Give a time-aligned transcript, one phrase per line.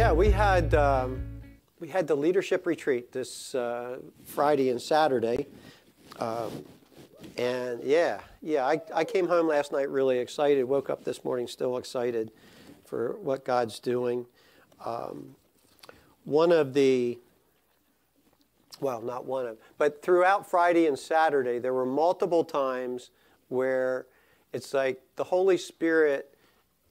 [0.00, 1.20] Yeah, we had um,
[1.78, 5.46] we had the leadership retreat this uh, Friday and Saturday,
[6.18, 6.64] um,
[7.36, 10.64] and yeah, yeah, I, I came home last night really excited.
[10.64, 12.32] Woke up this morning still excited
[12.86, 14.24] for what God's doing.
[14.86, 15.36] Um,
[16.24, 17.18] one of the
[18.80, 23.10] well, not one of, but throughout Friday and Saturday, there were multiple times
[23.48, 24.06] where
[24.54, 26.34] it's like the Holy Spirit,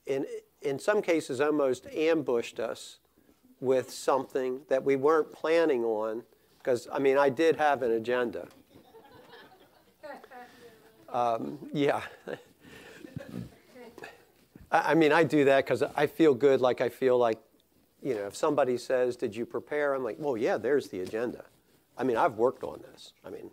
[0.05, 0.27] in
[0.61, 2.99] in some cases, almost ambushed us
[3.61, 6.23] with something that we weren't planning on.
[6.57, 8.47] Because I mean, I did have an agenda.
[11.11, 12.01] Um, yeah.
[14.71, 16.61] I mean, I do that because I feel good.
[16.61, 17.39] Like I feel like,
[18.03, 20.57] you know, if somebody says, "Did you prepare?" I'm like, "Well, yeah.
[20.57, 21.45] There's the agenda."
[21.97, 23.13] I mean, I've worked on this.
[23.25, 23.49] I mean,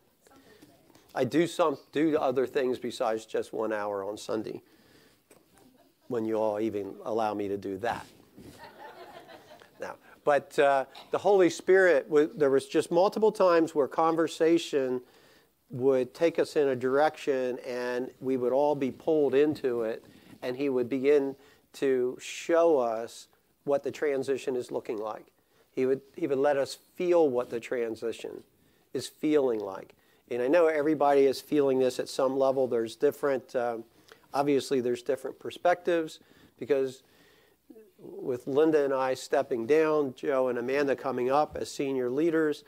[1.14, 4.62] I do some do other things besides just one hour on Sunday.
[6.08, 8.06] When you all even allow me to do that.
[9.80, 15.00] now, but uh, the Holy Spirit, there was just multiple times where conversation
[15.70, 20.04] would take us in a direction, and we would all be pulled into it,
[20.42, 21.34] and He would begin
[21.74, 23.28] to show us
[23.64, 25.26] what the transition is looking like.
[25.70, 28.42] He would, he would let us feel what the transition
[28.94, 29.94] is feeling like.
[30.30, 32.66] And I know everybody is feeling this at some level.
[32.66, 33.84] There's different, um,
[34.32, 36.20] obviously, there's different perspectives
[36.58, 37.02] because
[37.98, 42.64] with Linda and I stepping down, Joe and Amanda coming up as senior leaders,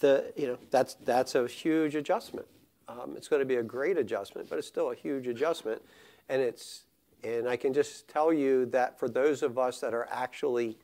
[0.00, 2.46] the, you know, that's, that's a huge adjustment.
[2.88, 5.80] Um, it's going to be a great adjustment, but it's still a huge adjustment.
[6.28, 6.84] And, it's,
[7.24, 10.76] and I can just tell you that for those of us that are actually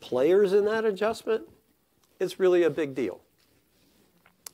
[0.00, 1.44] players in that adjustment,
[2.20, 3.20] it's really a big deal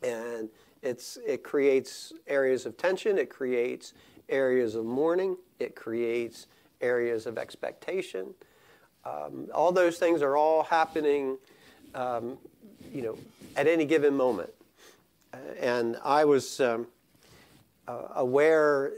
[0.04, 0.48] and
[0.82, 3.94] it's, it creates areas of tension, it creates
[4.28, 6.46] areas of mourning, it creates
[6.80, 8.34] areas of expectation.
[9.04, 11.38] Um, all those things are all happening,
[11.94, 12.38] um,
[12.92, 13.18] you know,
[13.56, 14.50] at any given moment.
[15.32, 16.86] Uh, and I was um,
[17.86, 18.92] uh, aware,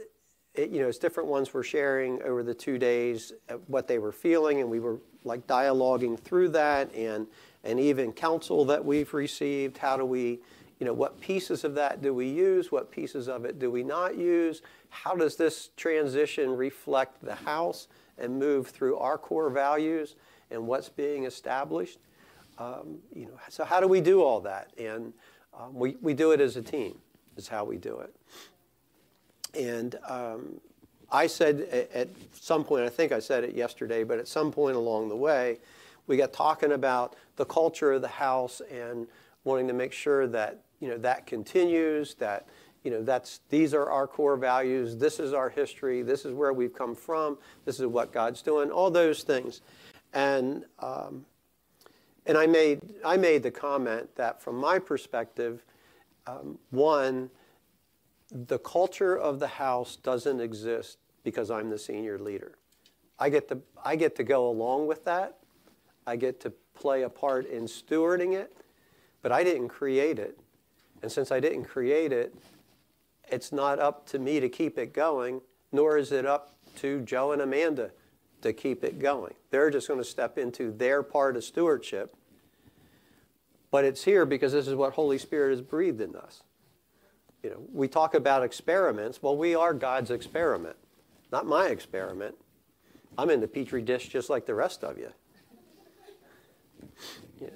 [0.53, 3.99] it, you know, as different ones were sharing over the two days uh, what they
[3.99, 7.27] were feeling, and we were like dialoguing through that, and
[7.63, 9.77] and even counsel that we've received.
[9.77, 10.39] How do we
[10.79, 12.71] you know, what pieces of that do we use?
[12.71, 14.61] What pieces of it do we not use?
[14.89, 20.15] How does this transition reflect the house and move through our core values
[20.51, 21.99] and what's being established?
[22.59, 24.69] Um, you know, so how do we do all that?
[24.77, 25.13] And
[25.57, 26.97] um, we, we do it as a team,
[27.35, 28.15] is how we do it.
[29.59, 30.59] And um,
[31.11, 34.51] I said at, at some point, I think I said it yesterday, but at some
[34.51, 35.59] point along the way,
[36.05, 39.07] we got talking about the culture of the house and
[39.43, 42.47] wanting to make sure that you know, that continues, that,
[42.83, 46.53] you know, that's, these are our core values, this is our history, this is where
[46.53, 49.61] we've come from, this is what God's doing, all those things.
[50.13, 51.25] And, um,
[52.25, 55.63] and I, made, I made the comment that from my perspective,
[56.27, 57.29] um, one,
[58.31, 62.57] the culture of the house doesn't exist because I'm the senior leader.
[63.19, 65.37] I get to, I get to go along with that.
[66.05, 68.55] I get to play a part in stewarding it,
[69.21, 70.39] but I didn't create it.
[71.01, 72.33] And since I didn't create it,
[73.29, 75.41] it's not up to me to keep it going,
[75.71, 77.91] nor is it up to Joe and Amanda
[78.41, 79.33] to keep it going.
[79.49, 82.15] They're just going to step into their part of stewardship.
[83.69, 86.43] But it's here because this is what Holy Spirit has breathed in us.
[87.43, 89.21] You know, we talk about experiments.
[89.21, 90.75] Well, we are God's experiment,
[91.31, 92.35] not my experiment.
[93.17, 95.11] I'm in the petri dish just like the rest of you.
[97.39, 97.49] Yeah.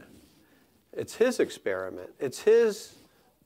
[0.93, 2.09] It's his experiment.
[2.19, 2.95] It's his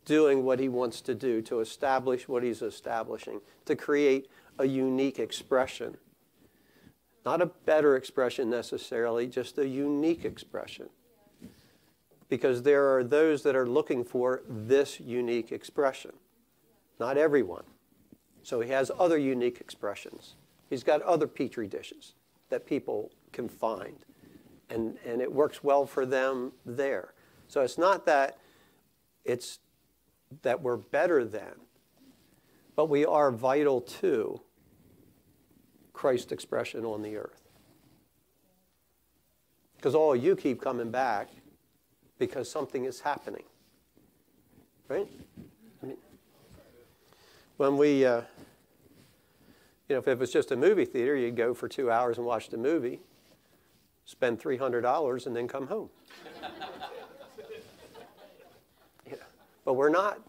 [0.06, 5.20] doing what he wants to do, to establish what he's establishing, to create a unique
[5.20, 5.98] expression.
[7.26, 10.90] Not a better expression necessarily, just a unique expression.
[12.30, 16.14] Because there are those that are looking for this unique expression.
[17.00, 17.64] Not everyone.
[18.44, 20.36] So he has other unique expressions.
[20.69, 22.13] He's got other petri dishes
[22.50, 23.98] that people can find.
[24.69, 27.13] And, and it works well for them there.
[27.48, 28.38] So it's not that
[29.24, 29.60] it's
[30.42, 31.54] that we're better than,
[32.75, 34.42] but we are vital to
[35.94, 37.42] Christ's expression on the earth.
[39.77, 41.30] Because all you keep coming back
[42.18, 43.44] because something is happening.
[44.88, 45.07] Right?
[45.81, 45.98] I mean,
[47.57, 48.22] when we, uh,
[49.89, 52.25] you know, if it was just a movie theater, you'd go for two hours and
[52.25, 53.00] watch the movie,
[54.06, 55.89] spend $300, and then come home.
[59.65, 60.21] But we're not.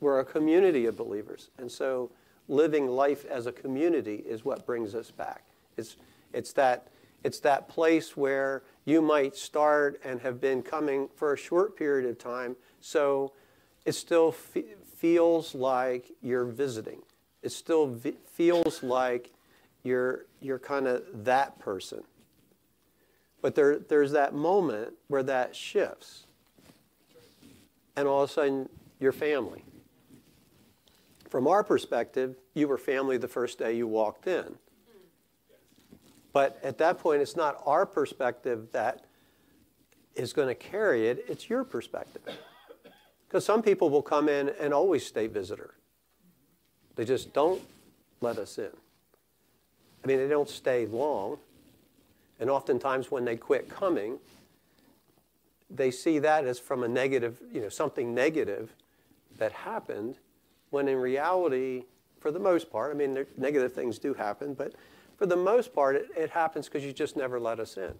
[0.00, 1.48] We're a community of believers.
[1.56, 2.10] And so
[2.48, 5.44] living life as a community is what brings us back.
[5.76, 5.96] It's,
[6.32, 6.88] it's, that,
[7.24, 12.08] It's that place where you might start and have been coming for a short period
[12.08, 12.56] of time.
[12.80, 13.32] So
[13.84, 17.02] it still fe- feels like you're visiting.
[17.42, 18.00] It still
[18.32, 19.32] feels like
[19.82, 22.02] you're, you're kind of that person.
[23.40, 26.25] But there, there's that moment where that shifts.
[27.96, 28.68] And all of a sudden,
[29.00, 29.64] you're family.
[31.28, 34.56] From our perspective, you were family the first day you walked in.
[36.32, 39.06] But at that point, it's not our perspective that
[40.14, 42.22] is going to carry it, it's your perspective.
[43.26, 45.74] Because some people will come in and always stay visitor.
[46.94, 47.60] They just don't
[48.20, 48.70] let us in.
[50.04, 51.38] I mean, they don't stay long.
[52.38, 54.18] And oftentimes when they quit coming,
[55.70, 58.74] they see that as from a negative, you know, something negative
[59.38, 60.18] that happened,
[60.70, 61.84] when in reality,
[62.20, 64.74] for the most part, I mean, negative things do happen, but
[65.16, 67.94] for the most part, it, it happens because you just never let us in.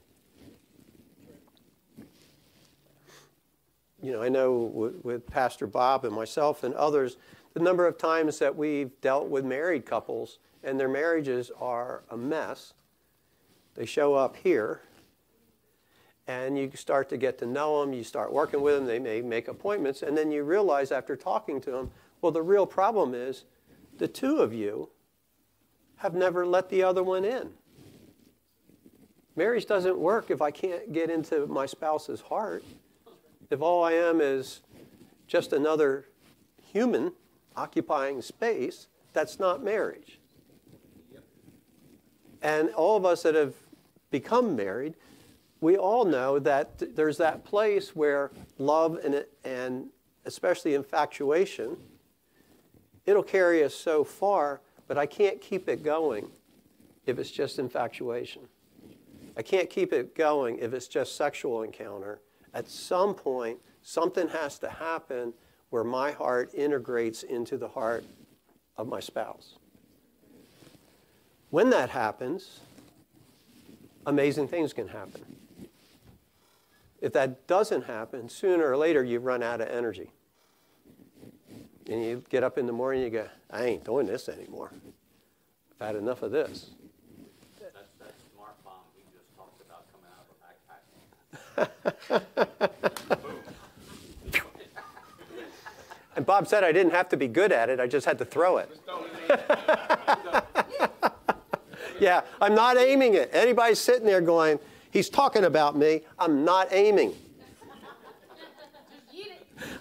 [4.02, 7.16] You know, I know with, with Pastor Bob and myself and others,
[7.54, 12.16] the number of times that we've dealt with married couples and their marriages are a
[12.16, 12.74] mess.
[13.74, 14.82] They show up here,
[16.28, 19.20] and you start to get to know them, you start working with them, they may
[19.20, 21.90] make appointments, and then you realize after talking to them,
[22.20, 23.44] well, the real problem is
[23.99, 24.90] the two of you
[25.96, 27.50] have never let the other one in.
[29.37, 32.64] Marriage doesn't work if I can't get into my spouse's heart.
[33.50, 34.61] If all I am is
[35.26, 36.06] just another
[36.73, 37.12] human
[37.55, 40.19] occupying space, that's not marriage.
[42.43, 43.55] And all of us that have
[44.11, 44.94] become married,
[45.61, 49.88] we all know that there's that place where love and, and
[50.25, 51.76] especially infatuation,
[53.06, 56.29] it'll carry us so far, but I can't keep it going
[57.06, 58.43] if it's just infatuation.
[59.37, 62.20] I can't keep it going if it's just sexual encounter.
[62.55, 65.35] At some point, something has to happen
[65.70, 68.05] where my heart integrates into the heart
[68.76, 69.56] of my spouse.
[71.50, 72.61] When that happens,
[74.06, 75.36] amazing things can happen.
[77.06, 80.11] If that doesn't happen, sooner or later you run out of energy.
[81.88, 84.73] And you get up in the morning and you go, I ain't doing this anymore.
[85.81, 86.70] I've had enough of this.
[87.61, 90.35] That's that smart bomb we just talked about coming out of
[91.47, 91.61] a
[92.11, 93.52] backpack.
[96.17, 98.25] And Bob said I didn't have to be good at it, I just had to
[98.25, 98.69] throw it.
[102.00, 103.31] yeah, I'm not aiming it.
[103.32, 104.59] Anybody's sitting there going,
[104.96, 107.14] he's talking about me, I'm not aiming.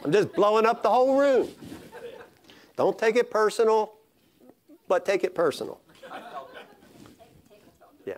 [0.04, 1.50] I'm just blowing up the whole room.
[2.76, 3.94] Don't take it personal,
[4.90, 5.80] but take it personal.
[8.06, 8.16] Yeah.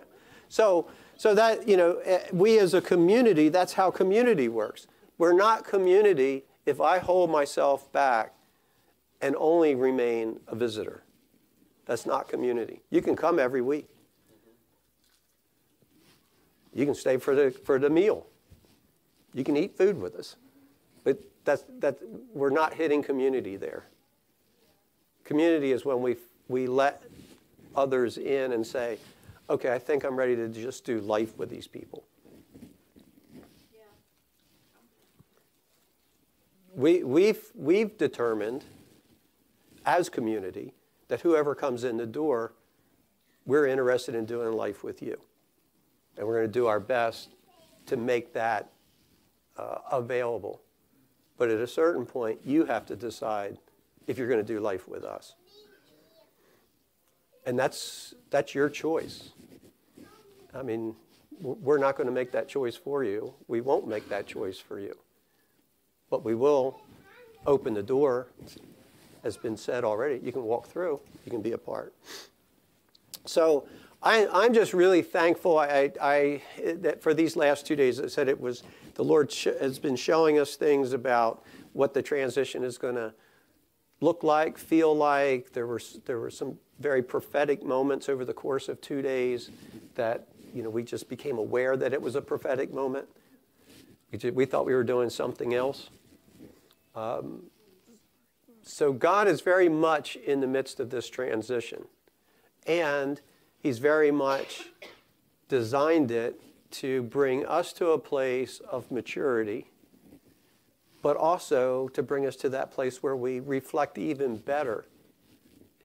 [0.48, 4.88] So, so that, you know, eh, we as a community, that's how community works.
[5.18, 8.34] We're not community if I hold myself back
[9.20, 11.04] and only remain a visitor.
[11.86, 12.82] That's not community.
[12.90, 13.88] You can come every week.
[16.78, 18.24] You can stay for the, for the meal.
[19.34, 20.36] You can eat food with us.
[21.02, 21.98] But that's, that,
[22.32, 23.86] we're not hitting community there.
[25.24, 26.16] Community is when we,
[26.46, 27.02] we let
[27.74, 28.98] others in and say,
[29.50, 32.04] okay, I think I'm ready to just do life with these people.
[36.76, 38.64] we, we've, we've determined
[39.84, 40.74] as community
[41.08, 42.52] that whoever comes in the door,
[43.46, 45.18] we're interested in doing life with you.
[46.18, 47.30] And we're going to do our best
[47.86, 48.70] to make that
[49.56, 50.60] uh, available.
[51.38, 53.56] But at a certain point, you have to decide
[54.06, 55.34] if you're going to do life with us.
[57.46, 59.30] And that's, that's your choice.
[60.54, 60.96] I mean,
[61.40, 63.32] we're not going to make that choice for you.
[63.46, 64.96] We won't make that choice for you.
[66.10, 66.80] But we will
[67.46, 68.28] open the door,
[69.22, 70.20] has been said already.
[70.22, 71.94] You can walk through, you can be a part.
[73.24, 73.68] So
[74.02, 76.42] I, am just really thankful I, I,
[76.76, 78.00] that for these last two days.
[78.00, 78.62] I said it was
[78.94, 83.12] the Lord has been showing us things about what the transition is going to
[84.00, 85.52] look like, feel like.
[85.52, 89.50] There were there were some very prophetic moments over the course of two days
[89.96, 93.08] that you know we just became aware that it was a prophetic moment.
[94.32, 95.90] We thought we were doing something else.
[96.94, 97.44] Um,
[98.62, 101.84] so God is very much in the midst of this transition.
[102.66, 103.20] And
[103.60, 104.68] He's very much
[105.48, 109.70] designed it to bring us to a place of maturity,
[111.02, 114.86] but also to bring us to that place where we reflect even better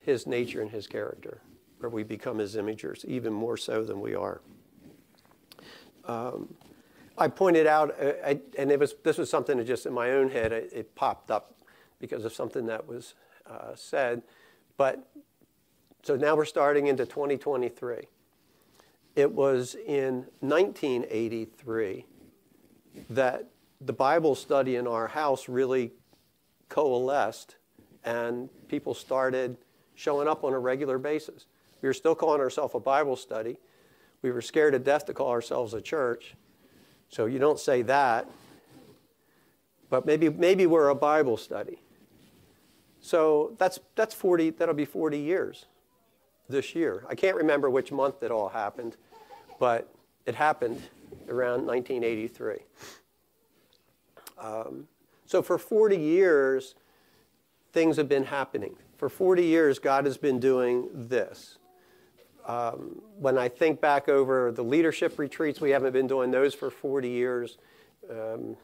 [0.01, 1.41] His nature and His character,
[1.79, 4.41] where we become His imagers, even more so than we are.
[6.05, 6.53] um,
[7.17, 10.11] I pointed out, uh, I, and it was this was something that just in my
[10.11, 11.55] own head it, it popped up
[11.99, 13.13] because of something that was
[13.49, 14.23] uh, said,
[14.77, 15.07] but
[16.03, 18.09] so now we're starting into 2023.
[19.15, 22.05] It was in 1983
[23.11, 23.47] that
[23.79, 25.93] the Bible study in our house really
[26.67, 27.55] coalesced
[28.03, 29.55] and people started
[29.95, 31.45] showing up on a regular basis.
[31.81, 33.57] We were still calling ourselves a Bible study.
[34.21, 36.35] We were scared to death to call ourselves a church.
[37.07, 38.29] So you don't say that.
[39.89, 41.79] But maybe, maybe we're a Bible study.
[42.99, 45.65] So that's, that's 40, that'll be 40 years
[46.49, 47.05] this year.
[47.09, 48.97] I can't remember which month it all happened,
[49.59, 49.93] but
[50.25, 50.81] it happened
[51.29, 52.57] around 1983.
[54.37, 54.87] Um,
[55.25, 56.75] so for 40 years,
[57.71, 58.75] things have been happening.
[58.97, 61.57] For 40 years, God has been doing this.
[62.45, 66.69] Um, when I think back over the leadership retreats, we haven't been doing those for
[66.69, 67.57] 40 years.
[68.09, 68.57] Um,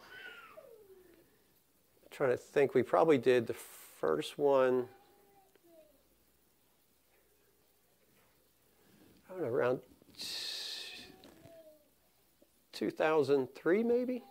[2.11, 4.85] trying to think, we probably did the first one.
[9.28, 9.79] I don't know, around
[12.73, 14.23] 2003 maybe?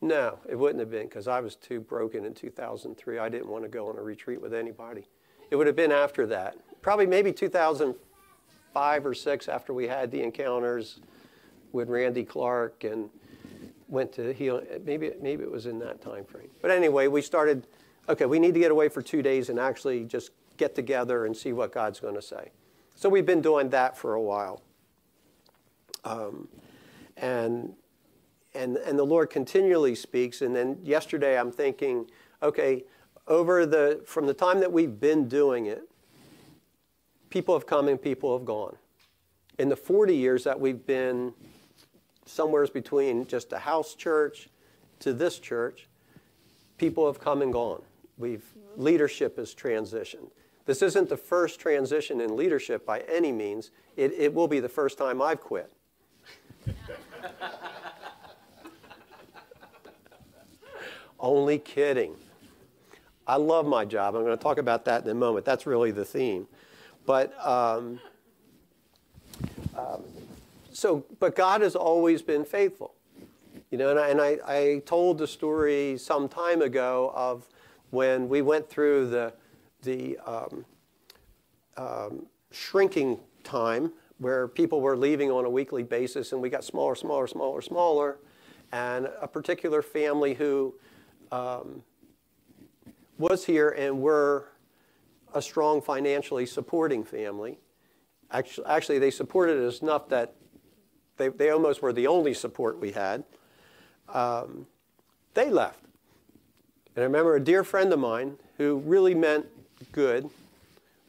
[0.00, 3.18] No, it wouldn't have been because I was too broken in 2003.
[3.18, 5.08] I didn't want to go on a retreat with anybody.
[5.50, 6.56] It would have been after that.
[6.82, 11.00] Probably maybe 2005 or 6 after we had the encounters
[11.72, 13.10] with Randy Clark and
[13.88, 14.62] went to heal.
[14.84, 16.50] Maybe, maybe it was in that time frame.
[16.62, 17.66] But anyway, we started,
[18.08, 21.36] okay, we need to get away for two days and actually just get together and
[21.36, 22.50] see what God's going to say.
[22.98, 24.60] So we've been doing that for a while.
[26.04, 26.48] Um,
[27.16, 27.74] and
[28.54, 30.42] and, and the Lord continually speaks.
[30.42, 32.10] And then yesterday I'm thinking,
[32.42, 32.82] okay,
[33.28, 35.82] over the, from the time that we've been doing it,
[37.30, 38.76] people have come and people have gone.
[39.60, 41.34] In the 40 years that we've been
[42.26, 44.48] somewhere between just a house church
[44.98, 45.86] to this church,
[46.78, 47.82] people have come and gone.
[48.16, 48.44] We've,
[48.76, 50.30] leadership has transitioned.
[50.68, 53.70] This isn't the first transition in leadership by any means.
[53.96, 55.72] It, it will be the first time I've quit.
[61.18, 62.16] Only kidding.
[63.26, 64.14] I love my job.
[64.14, 65.46] I'm going to talk about that in a moment.
[65.46, 66.46] That's really the theme.
[67.06, 67.98] But um,
[69.74, 70.04] um,
[70.70, 72.94] so, but God has always been faithful.
[73.70, 77.48] You know, and, I, and I, I, told the story some time ago of
[77.88, 79.32] when we went through the
[79.82, 80.64] the um,
[81.76, 86.94] um shrinking time where people were leaving on a weekly basis, and we got smaller,
[86.94, 88.18] smaller, smaller, smaller,
[88.72, 90.74] and a particular family who
[91.30, 91.82] um,
[93.18, 94.48] was here and were
[95.34, 97.58] a strong financially supporting family.
[98.30, 100.34] Actually, actually, they supported us enough that
[101.16, 103.24] they, they almost were the only support we had.
[104.08, 104.66] Um,
[105.34, 105.84] they left.
[106.94, 109.46] And I remember a dear friend of mine who really meant
[109.92, 110.28] good,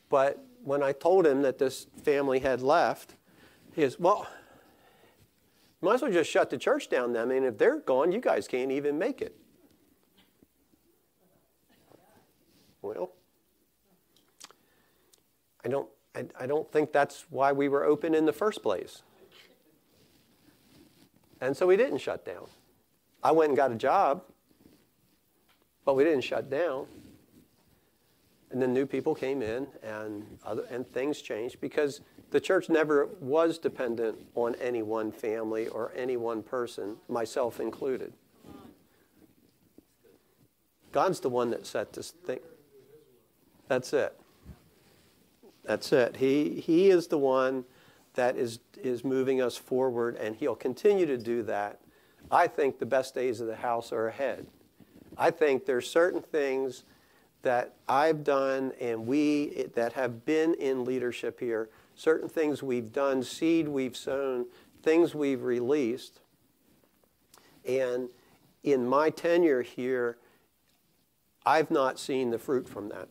[0.10, 3.16] but when I told him that this family had left,
[3.74, 4.28] he goes, Well,
[5.82, 7.30] might as well just shut the church down then.
[7.30, 9.36] I mean, if they're gone, you guys can't even make it.
[12.82, 13.12] Well,
[15.64, 19.04] I don't, I, I don't think that's why we were open in the first place.
[21.42, 22.48] And so we didn't shut down.
[23.24, 24.24] I went and got a job,
[25.86, 26.88] but we didn't shut down.
[28.52, 32.02] And then new people came in, and, other, and things changed because
[32.32, 38.14] the church never was dependent on any one family or any one person, myself included.
[40.92, 42.40] God's the one that set this thing.
[43.68, 44.20] That's it.
[45.64, 46.18] That's it.
[46.18, 47.66] He, he is the one
[48.16, 51.80] that is, is moving us forward, and He'll continue to do that.
[52.32, 54.48] I think the best days of the house are ahead.
[55.18, 56.84] I think there's certain things
[57.42, 62.92] that I've done and we eh, that have been in leadership here, certain things we've
[62.92, 64.46] done, seed we've sown,
[64.84, 66.20] things we've released.
[67.68, 68.10] And
[68.64, 70.18] in my tenure here,
[71.46, 73.10] I've not seen the fruit from that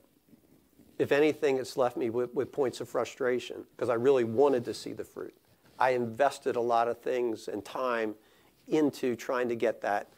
[0.99, 4.75] if anything, it's left me with, with points of frustration because I really wanted to
[4.75, 5.35] see the fruit.
[5.79, 8.17] I invested a lot of things and time
[8.67, 10.09] into trying to get that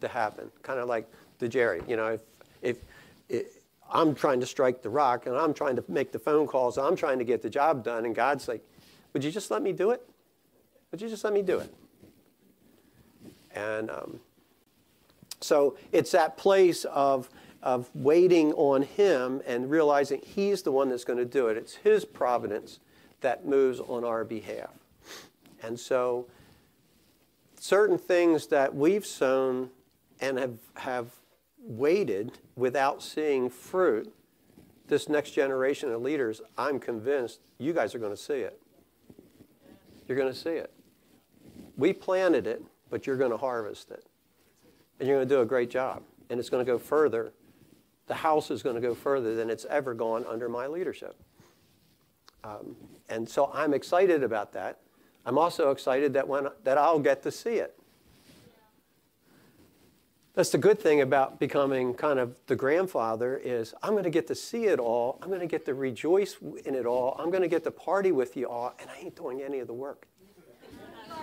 [0.00, 0.50] to happen.
[0.62, 1.06] Kind of like
[1.38, 2.20] the Jerry, you know, if,
[2.62, 2.78] if,
[3.28, 3.46] if
[3.90, 6.96] I'm trying to strike the rock and I'm trying to make the phone calls, I'm
[6.96, 8.62] trying to get the job done, and God's like,
[9.12, 10.08] would you just let me do it?
[10.90, 11.74] Would you just let me do it?
[13.54, 14.20] And um,
[15.40, 17.28] so it's that place of
[17.62, 21.56] of waiting on Him and realizing He's the one that's going to do it.
[21.56, 22.78] It's His providence
[23.20, 24.70] that moves on our behalf.
[25.62, 26.26] And so
[27.58, 29.70] certain things that we've sown
[30.20, 31.06] and have, have
[31.62, 34.12] waited without seeing fruit,
[34.88, 38.60] this next generation of leaders, I'm convinced you guys are going to see it.
[40.06, 40.72] You're going to see it.
[41.76, 44.04] We planted it, but you're going to harvest it.
[44.98, 46.02] And you're going to do a great job.
[46.28, 47.32] And it's going to go further.
[48.06, 51.16] The house is going to go further than it's ever gone under my leadership.
[52.42, 52.76] Um,
[53.08, 54.80] and so I'm excited about that.
[55.24, 57.78] I'm also excited that, when, that I'll get to see it.
[60.34, 64.28] That's the good thing about becoming kind of the grandfather is I'm going to get
[64.28, 65.18] to see it all.
[65.22, 67.16] I'm going to get to rejoice in it all.
[67.18, 69.66] I'm going to get to party with you all, and I ain't doing any of
[69.66, 70.06] the work.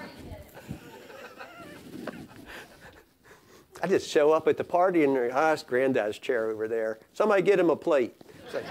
[3.81, 6.99] I just show up at the party and ah, it's granddad's chair over there.
[7.13, 8.15] Somebody get him a plate.
[8.51, 8.63] Say,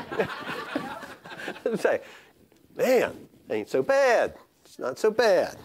[1.76, 2.00] say
[2.76, 4.34] man, ain't so bad.
[4.64, 5.56] It's not so bad.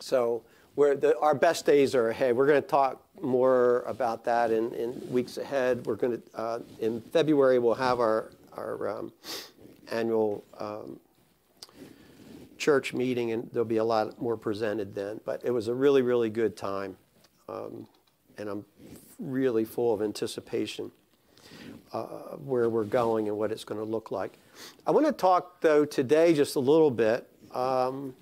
[0.00, 0.42] So
[0.76, 2.36] the, our best days are ahead.
[2.36, 5.84] We're going to talk more about that in, in weeks ahead.
[5.86, 9.12] We're going to uh, in February we'll have our our um,
[9.90, 10.98] annual um,
[12.58, 15.20] church meeting, and there'll be a lot more presented then.
[15.24, 16.96] But it was a really really good time,
[17.48, 17.86] um,
[18.38, 18.64] and I'm
[19.18, 20.90] really full of anticipation
[21.92, 22.06] uh,
[22.44, 24.38] where we're going and what it's going to look like.
[24.86, 27.28] I want to talk though today just a little bit.
[27.52, 28.14] Um,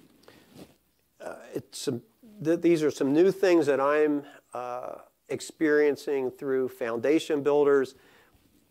[1.21, 2.03] uh, it's some
[2.43, 4.97] th- these are some new things that I'm uh,
[5.29, 7.95] experiencing through foundation builders,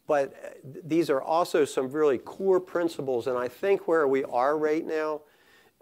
[0.07, 0.49] but uh,
[0.83, 3.27] these are also some really core principles.
[3.27, 5.21] And I think where we are right now,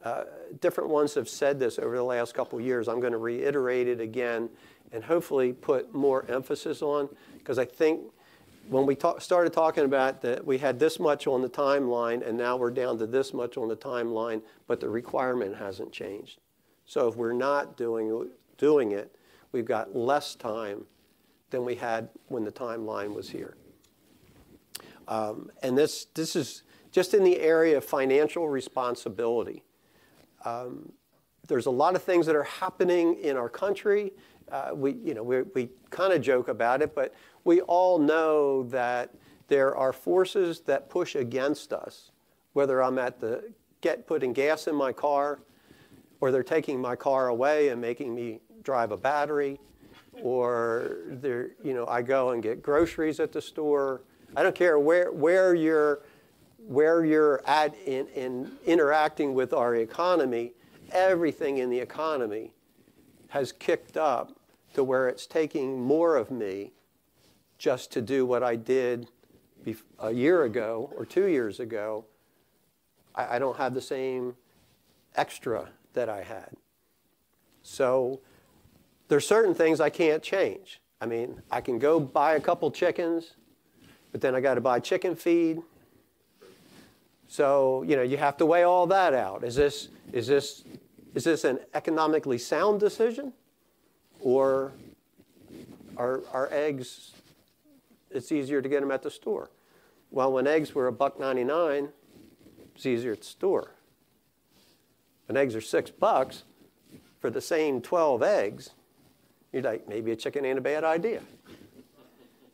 [0.04, 0.24] uh,
[0.62, 2.88] different ones have said this over the last couple years.
[2.88, 4.50] I'm going to reiterate it again
[4.92, 8.02] and hopefully put more emphasis on because I think
[8.70, 12.58] when we started talking about that we had this much on the timeline and now
[12.58, 16.40] we're down to this much on the timeline, but the requirement hasn't changed.
[16.88, 19.14] So if we're not doing, doing it,
[19.52, 20.86] we've got less time
[21.50, 23.56] than we had when the timeline was here.
[25.08, 29.64] Um, and this, this is just in the area of financial responsibility.
[30.46, 30.92] Um,
[31.48, 34.14] there's a lot of things that are happening in our country.
[34.52, 38.64] Uh, we, you know, we, we kind of joke about it, but we all know
[38.64, 39.14] that
[39.50, 42.12] there are forces that push against us,
[42.54, 45.40] whether I'm at the get putting gas in my car,
[46.20, 49.60] or they're taking my car away and making me drive a battery,
[50.22, 54.02] or they're, you know, I go and get groceries at the store.
[54.36, 56.02] I don't care where, where you're,
[56.58, 60.54] where you're at in, in interacting with our economy,
[60.92, 62.54] everything in the economy
[63.30, 64.40] has kicked up
[64.74, 66.72] to where it's taking more of me
[67.58, 69.08] just to do what I did
[70.00, 72.06] a year ago or two years ago.
[73.16, 74.36] I, I don't have the same
[75.16, 76.52] extra that I had.
[77.64, 78.22] So
[79.08, 80.80] there's certain things I can't change.
[81.02, 83.34] I mean, I can go buy a couple chickens,
[84.12, 85.62] but then I got to buy chicken feed.
[87.28, 89.44] So, you know, you have to weigh all that out.
[89.44, 90.64] Is this, is this,
[91.16, 93.34] is this an economically sound decision?
[94.20, 94.74] Or
[95.98, 97.14] are, are eggs,
[98.12, 99.50] it's easier to get them at the store?
[100.12, 101.90] Well, when eggs were a buck 99,
[102.76, 103.77] it's easier at the store
[105.28, 106.44] and eggs are six bucks
[107.20, 108.72] for the same 12 eggs,
[109.52, 111.22] you're like, maybe a chicken ain't a bad idea.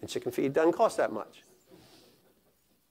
[0.02, 1.44] And chicken feed doesn't cost that much.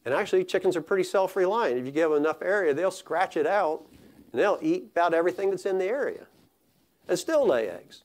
[0.04, 1.78] And actually, chickens are pretty self reliant.
[1.78, 3.86] If you give them enough area, they'll scratch it out
[4.32, 6.26] and they'll eat about everything that's in the area
[7.08, 8.02] and still lay eggs.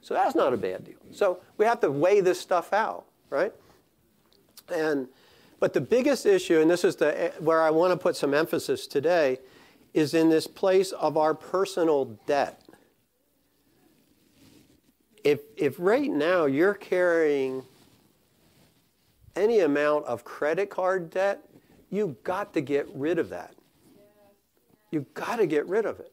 [0.00, 0.98] So that's not a bad deal.
[1.12, 3.52] So we have to weigh this stuff out, right?
[4.72, 5.08] And
[5.60, 8.86] but the biggest issue, and this is the where I want to put some emphasis
[8.86, 9.38] today,
[9.94, 12.62] is in this place of our personal debt.
[15.24, 17.62] If, if right now you're carrying
[19.34, 21.42] any amount of credit card debt,
[21.90, 23.54] you've got to get rid of that.
[24.90, 26.12] You've got to get rid of it.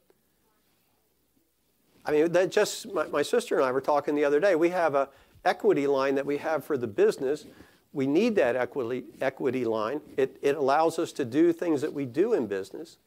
[2.06, 4.56] I mean, that just my, my sister and I were talking the other day.
[4.56, 5.10] We have a
[5.44, 7.46] equity line that we have for the business.
[7.94, 10.02] We need that equity equity line.
[10.18, 12.98] It, it allows us to do things that we do in business.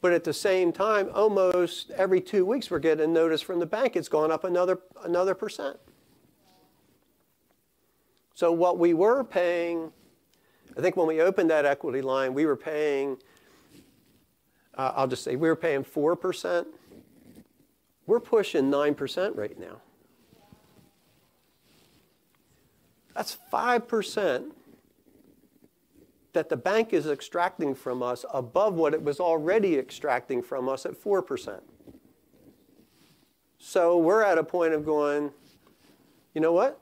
[0.00, 3.96] But at the same time, almost every two weeks, we're getting notice from the bank
[3.96, 5.76] it's gone up another, another percent.
[8.34, 9.90] So what we were paying,
[10.76, 13.16] I think when we opened that equity line, we were paying,
[14.76, 16.66] uh, I'll just say, we were paying 4%.
[18.06, 19.80] We're pushing 9% right now.
[23.16, 24.52] That's 5%
[26.32, 30.84] that the bank is extracting from us above what it was already extracting from us
[30.84, 31.60] at 4%.
[33.58, 35.32] So we're at a point of going,
[36.34, 36.80] you know what?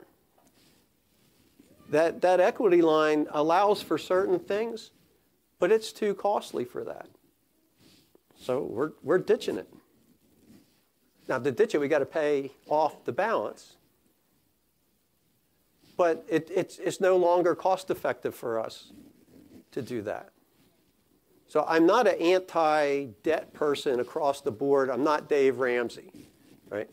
[1.89, 4.91] That, that equity line allows for certain things,
[5.59, 7.07] but it's too costly for that.
[8.35, 9.69] So we're, we're ditching it.
[11.27, 13.77] Now, to ditch it, we got to pay off the balance.
[15.95, 18.91] But it, it's, it's no longer cost effective for us
[19.71, 20.29] to do that.
[21.47, 24.89] So I'm not an anti-debt person across the board.
[24.89, 26.11] I'm not Dave Ramsey,
[26.69, 26.89] right?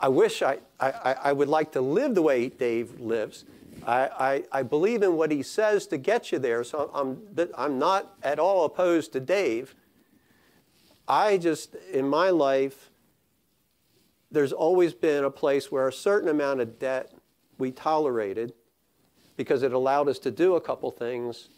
[0.00, 3.44] I wish I, I, I would like to live the way Dave lives.
[3.86, 7.20] I, I, I believe in what he says to get you there, so I'm,
[7.56, 9.74] I'm not at all opposed to Dave.
[11.06, 12.90] I just, in my life,
[14.30, 17.12] there's always been a place where a certain amount of debt
[17.58, 18.54] we tolerated
[19.36, 21.48] because it allowed us to do a couple things.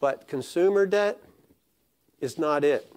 [0.00, 1.18] But consumer debt,
[2.24, 2.90] is not it.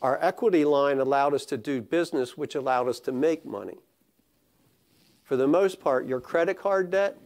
[0.00, 3.78] Our equity line allowed us to do business, which allowed us to make money.
[5.24, 7.18] For the most part, your credit card debt,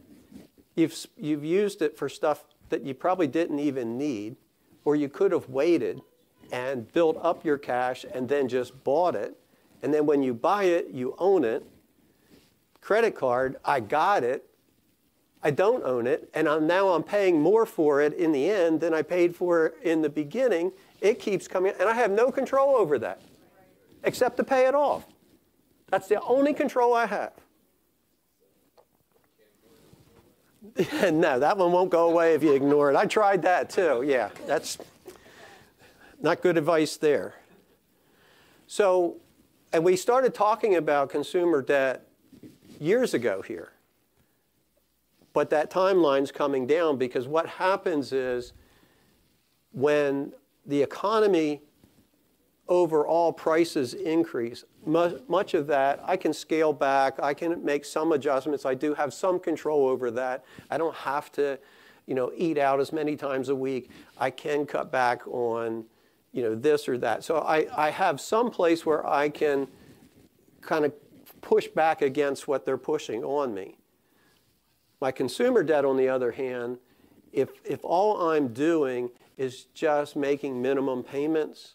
[0.76, 4.36] you've, you've used it for stuff that you probably didn't even need,
[4.84, 6.00] or you could have waited
[6.50, 9.36] and built up your cash and then just bought it.
[9.82, 11.66] And then when you buy it, you own it.
[12.80, 14.47] Credit card, I got it,
[15.42, 18.80] I don't own it, and I'm, now I'm paying more for it in the end
[18.80, 20.72] than I paid for it in the beginning.
[21.00, 23.20] It keeps coming, and I have no control over that
[24.02, 25.06] except to pay it off.
[25.88, 27.32] That's the only control I have.
[31.12, 32.96] no, that one won't go away if you ignore it.
[32.96, 34.04] I tried that too.
[34.04, 34.78] Yeah, that's
[36.20, 37.34] not good advice there.
[38.66, 39.16] So,
[39.72, 42.06] and we started talking about consumer debt
[42.80, 43.72] years ago here.
[45.38, 48.54] But that timeline's coming down because what happens is
[49.70, 50.32] when
[50.66, 51.62] the economy
[52.66, 58.66] overall prices increase, much of that I can scale back, I can make some adjustments,
[58.66, 60.44] I do have some control over that.
[60.72, 61.56] I don't have to,
[62.06, 63.92] you know, eat out as many times a week.
[64.18, 65.84] I can cut back on,
[66.32, 67.22] you know, this or that.
[67.22, 69.68] So I, I have some place where I can
[70.62, 70.92] kind of
[71.42, 73.77] push back against what they're pushing on me.
[75.00, 76.78] My consumer debt, on the other hand,
[77.32, 81.74] if, if all I'm doing is just making minimum payments,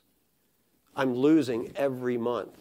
[0.96, 2.58] I'm losing every month.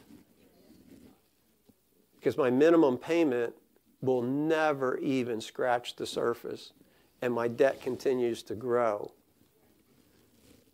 [2.18, 3.54] Because my minimum payment
[4.00, 6.72] will never even scratch the surface,
[7.20, 9.10] and my debt continues to grow.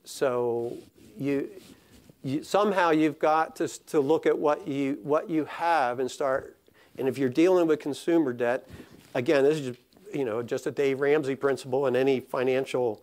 [0.04, 0.76] So
[1.18, 1.48] you,
[2.22, 6.56] you, somehow you've got to, to look at what you, what you have and start,
[6.98, 8.68] and if you're dealing with consumer debt,
[9.14, 9.80] again, this is just,
[10.14, 13.02] you know, just a Dave Ramsey principle, and any financial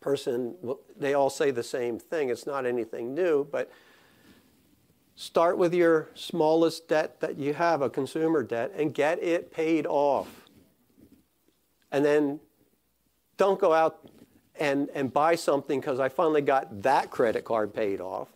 [0.00, 0.54] person,
[0.96, 2.30] they all say the same thing.
[2.30, 3.70] It's not anything new, but
[5.14, 9.86] start with your smallest debt that you have, a consumer debt, and get it paid
[9.86, 10.48] off.
[11.92, 12.40] And then
[13.36, 14.08] don't go out
[14.58, 18.28] and, and buy something because I finally got that credit card paid off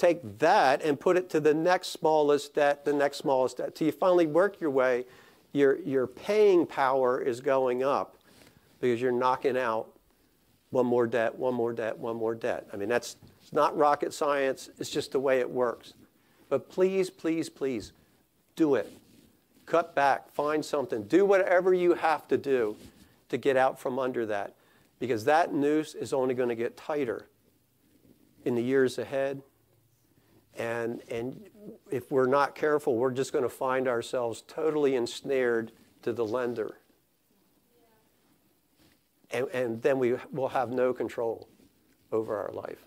[0.00, 3.86] take that and put it to the next smallest debt, the next smallest debt, till
[3.86, 5.04] you finally work your way.
[5.52, 8.16] Your, your paying power is going up
[8.80, 9.88] because you're knocking out
[10.70, 12.68] one more debt, one more debt, one more debt.
[12.72, 15.94] I mean, that's it's not rocket science, it's just the way it works.
[16.48, 17.92] But please, please, please
[18.54, 18.92] do it.
[19.66, 22.76] Cut back, find something, do whatever you have to do
[23.28, 24.54] to get out from under that
[24.98, 27.26] because that noose is only going to get tighter
[28.44, 29.42] in the years ahead
[30.56, 31.48] and, and
[31.90, 36.76] if we're not careful, we're just going to find ourselves totally ensnared to the lender.
[39.30, 41.48] And, and then we will have no control
[42.12, 42.84] over our life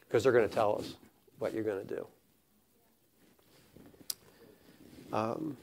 [0.00, 0.96] because they're going to tell us
[1.38, 2.06] what you're going to do.
[5.12, 5.56] Um,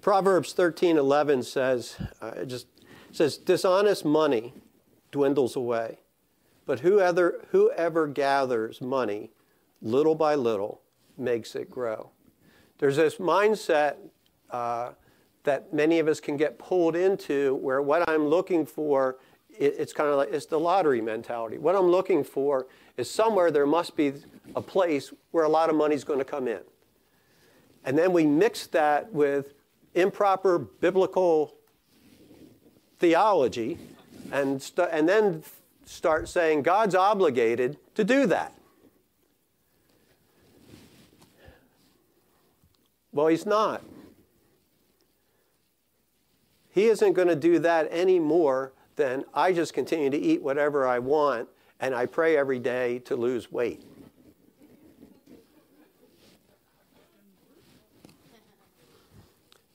[0.00, 2.66] Proverbs 13:11 says, uh, just
[3.10, 4.54] says, dishonest money
[5.10, 5.98] dwindles away,
[6.66, 9.30] but whoever, whoever gathers money
[9.82, 10.80] little by little,
[11.18, 12.10] makes it grow.
[12.78, 13.96] There's this mindset
[14.50, 14.92] uh,
[15.44, 19.18] that many of us can get pulled into where what I'm looking for,
[19.50, 21.58] it, it's kind of like it's the lottery mentality.
[21.58, 22.66] What I'm looking for
[22.96, 24.12] is somewhere there must be
[24.54, 26.60] a place where a lot of money's going to come in.
[27.84, 29.54] And then we mix that with
[29.94, 31.54] improper biblical
[32.98, 33.78] theology
[34.30, 35.42] and, and then
[35.84, 38.54] start saying God's obligated to do that.
[43.12, 43.82] Well, he's not.
[46.70, 50.86] He isn't going to do that any more than I just continue to eat whatever
[50.86, 51.48] I want
[51.80, 53.84] and I pray every day to lose weight.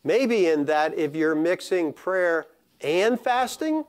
[0.03, 2.47] Maybe in that if you're mixing prayer
[2.79, 3.83] and fasting,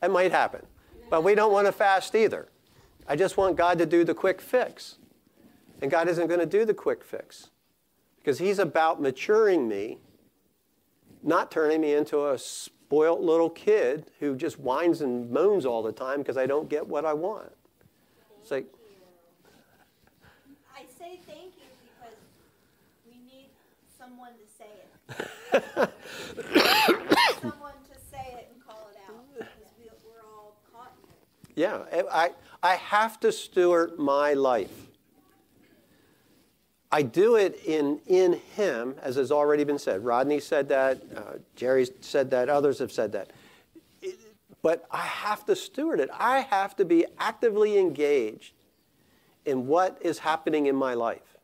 [0.00, 0.66] that might happen.
[1.08, 2.48] But we don't want to fast either.
[3.08, 4.98] I just want God to do the quick fix.
[5.80, 7.48] And God isn't going to do the quick fix
[8.22, 9.98] because He's about maturing me,
[11.22, 15.92] not turning me into a spoilt little kid who just whines and moans all the
[15.92, 17.52] time because I don't get what I want.
[18.40, 18.66] It's like,
[20.74, 22.18] I say thank you because
[23.06, 23.48] we need
[23.98, 25.90] someone to say it.
[27.40, 31.60] someone to say it and call it out because we're all caught in it.
[31.60, 32.30] yeah, I,
[32.62, 34.91] I have to steward my life.
[36.94, 40.04] I do it in, in Him, as has already been said.
[40.04, 43.30] Rodney said that, uh, Jerry said that, others have said that.
[44.02, 44.18] It-
[44.60, 46.10] but I have to steward it.
[46.12, 48.52] I have to be actively engaged
[49.46, 51.36] in what is happening in my life.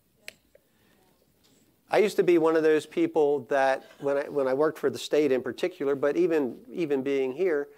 [1.90, 4.90] I used to be one of those people that, when I, when I worked for
[4.90, 7.68] the state in particular, but even, even being here,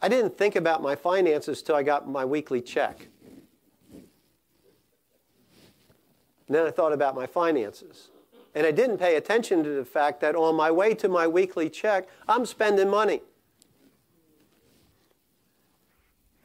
[0.00, 3.08] I didn't think about my finances till I got my weekly check.
[6.50, 8.08] And then I thought about my finances.
[8.56, 11.70] And I didn't pay attention to the fact that on my way to my weekly
[11.70, 13.20] check, I'm spending money.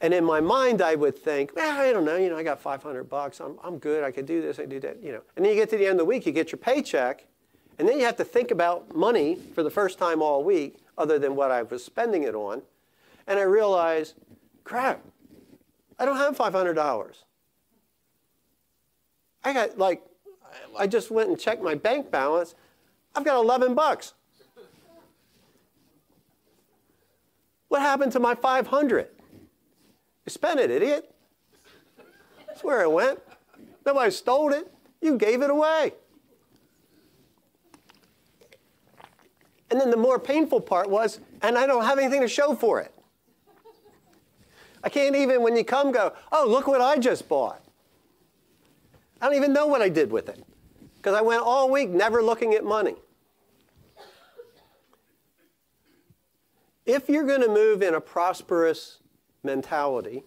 [0.00, 2.60] And in my mind, I would think, well, I don't know, you know, I got
[2.60, 3.40] 500 bucks.
[3.40, 4.04] I'm, I'm good.
[4.04, 4.60] I could do this.
[4.60, 5.22] I do that, you know.
[5.34, 7.26] And then you get to the end of the week, you get your paycheck,
[7.80, 11.18] and then you have to think about money for the first time all week, other
[11.18, 12.62] than what I was spending it on.
[13.26, 14.14] And I realize,
[14.62, 15.00] crap,
[15.98, 17.25] I don't have $500.
[19.46, 20.02] I got like,
[20.76, 22.56] I just went and checked my bank balance.
[23.14, 24.12] I've got 11 bucks.
[27.68, 29.08] What happened to my 500?
[30.26, 31.14] You spent it, idiot.
[32.48, 33.20] That's where it went.
[33.84, 34.72] Nobody stole it.
[35.00, 35.92] You gave it away.
[39.70, 42.80] And then the more painful part was, and I don't have anything to show for
[42.80, 42.92] it.
[44.82, 47.62] I can't even, when you come, go, oh, look what I just bought.
[49.26, 50.40] I don't even know what I did with it
[50.98, 52.94] because I went all week never looking at money.
[56.84, 59.00] If you're going to move in a prosperous
[59.42, 60.22] mentality,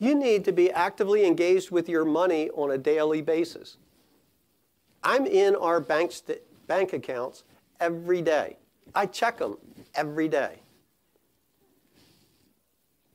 [0.00, 3.76] you need to be actively engaged with your money on a daily basis.
[5.04, 6.12] I'm in our bank,
[6.66, 7.44] bank accounts
[7.78, 8.56] every day.
[8.96, 9.58] I check them
[9.94, 10.58] every day.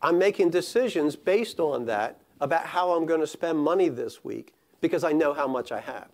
[0.01, 4.53] I'm making decisions based on that about how I'm going to spend money this week
[4.81, 6.09] because I know how much I have.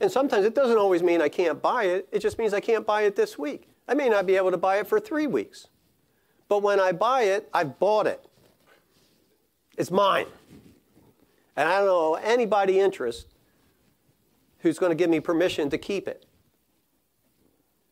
[0.00, 2.86] And sometimes it doesn't always mean I can't buy it, it just means I can't
[2.86, 3.68] buy it this week.
[3.86, 5.68] I may not be able to buy it for three weeks.
[6.48, 8.24] But when I buy it, I've bought it.
[9.76, 10.26] It's mine.
[11.56, 13.26] And I don't know anybody interest
[14.60, 16.26] who's going to give me permission to keep it.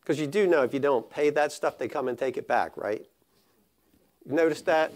[0.01, 2.49] Because you do know if you don't pay that stuff, they come and take it
[2.49, 3.05] back, right?
[4.25, 4.93] You noticed that?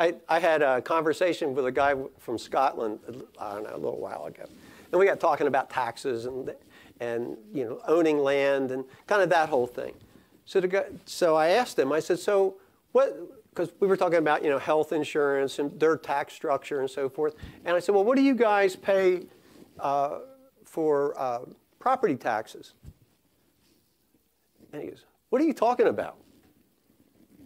[0.00, 3.00] I, I had a conversation with a guy from Scotland,
[3.38, 4.44] I don't know, a little while ago.
[4.90, 6.54] And we got talking about taxes and,
[7.00, 9.92] and you know, owning land and kind of that whole thing.
[10.46, 12.56] So, guy, so I asked him, I said, so
[12.92, 13.14] what,
[13.50, 17.10] because we were talking about, you know, health insurance and their tax structure and so
[17.10, 17.34] forth.
[17.66, 19.26] And I said, well, what do you guys pay
[19.78, 20.20] uh,
[20.64, 21.40] for uh,
[21.78, 22.72] property taxes?
[24.72, 26.16] And he goes, what are you talking about?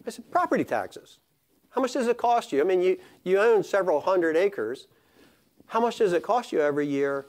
[0.07, 1.19] I said, property taxes.
[1.75, 2.61] How much does it cost you?
[2.61, 4.87] I mean, you, you own several hundred acres.
[5.67, 7.25] How much does it cost you every year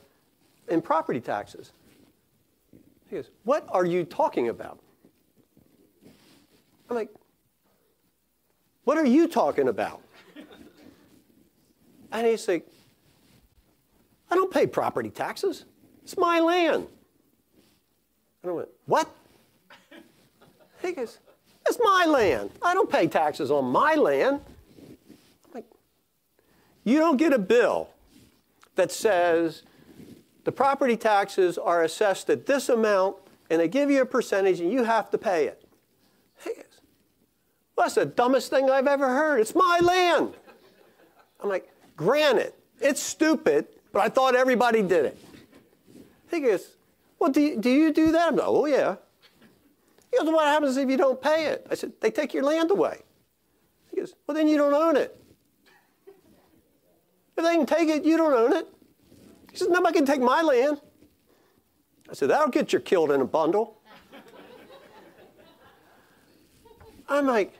[0.68, 1.72] in property taxes?
[3.10, 4.78] He goes, What are you talking about?
[6.88, 7.10] I'm like,
[8.84, 10.00] What are you talking about?
[12.12, 12.68] And he's like,
[14.30, 15.64] I don't pay property taxes.
[16.04, 16.86] It's my land.
[18.44, 19.10] And I went, What?
[20.82, 21.18] He goes,
[21.68, 22.50] it's my land.
[22.62, 24.40] I don't pay taxes on my land.
[24.88, 25.64] I'm like,
[26.84, 27.88] you don't get a bill
[28.76, 29.62] that says
[30.44, 33.16] the property taxes are assessed at this amount
[33.50, 35.62] and they give you a percentage and you have to pay it.
[36.44, 36.64] He goes,
[37.76, 39.40] well, that's the dumbest thing I've ever heard.
[39.40, 40.34] It's my land.
[41.42, 45.18] I'm like, granted, it's stupid, but I thought everybody did it.
[46.30, 46.76] He goes,
[47.18, 48.28] well, do you do, you do that?
[48.28, 48.96] I'm like, oh, yeah.
[50.16, 51.66] He goes, what happens if you don't pay it?
[51.70, 53.02] I said, they take your land away.
[53.90, 55.14] He goes, well, then you don't own it.
[57.36, 58.66] If they can take it, you don't own it.
[59.50, 60.80] He says, nobody can take my land.
[62.08, 63.78] I said, that'll get you killed in a bundle.
[67.08, 67.52] I'm like,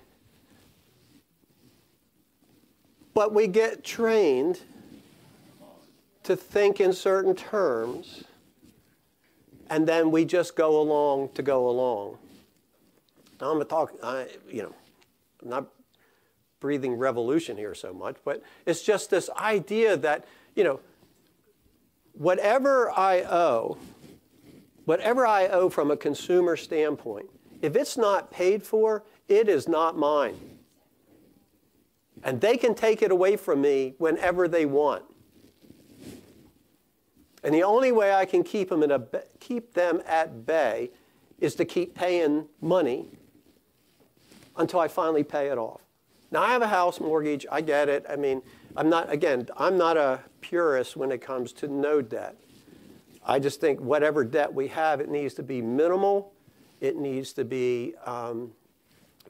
[3.12, 4.60] but we get trained
[6.22, 8.24] to think in certain terms
[9.68, 12.18] and then we just go along to go along.
[13.40, 13.98] Now I'm talking,
[14.48, 14.74] you know,
[15.42, 15.66] I'm not
[16.60, 20.80] breathing revolution here so much, but it's just this idea that, you know,
[22.12, 23.76] whatever I owe,
[24.84, 27.26] whatever I owe from a consumer standpoint,
[27.60, 30.36] if it's not paid for, it is not mine.
[32.22, 35.04] And they can take it away from me whenever they want.
[37.44, 39.02] And the only way I can keep them, in a,
[39.38, 40.90] keep them at bay
[41.38, 43.06] is to keep paying money
[44.56, 45.80] until I finally pay it off.
[46.30, 47.46] Now, I have a house mortgage.
[47.50, 48.04] I get it.
[48.08, 48.42] I mean,
[48.76, 52.36] I'm not, again, I'm not a purist when it comes to no debt.
[53.24, 56.32] I just think whatever debt we have, it needs to be minimal,
[56.80, 58.52] it needs to be um,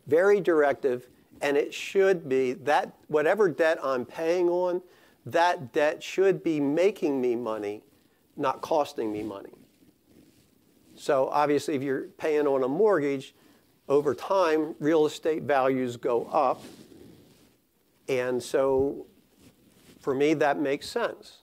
[0.07, 1.09] very directive,
[1.41, 4.83] and it should be that whatever debt I'm paying on,
[5.25, 7.83] that debt should be making me money,
[8.37, 9.55] not costing me money.
[10.95, 13.35] So obviously, if you're paying on a mortgage,
[13.88, 16.62] over time, real estate values go up.
[18.09, 19.07] And so
[20.01, 21.38] for me, that makes sense.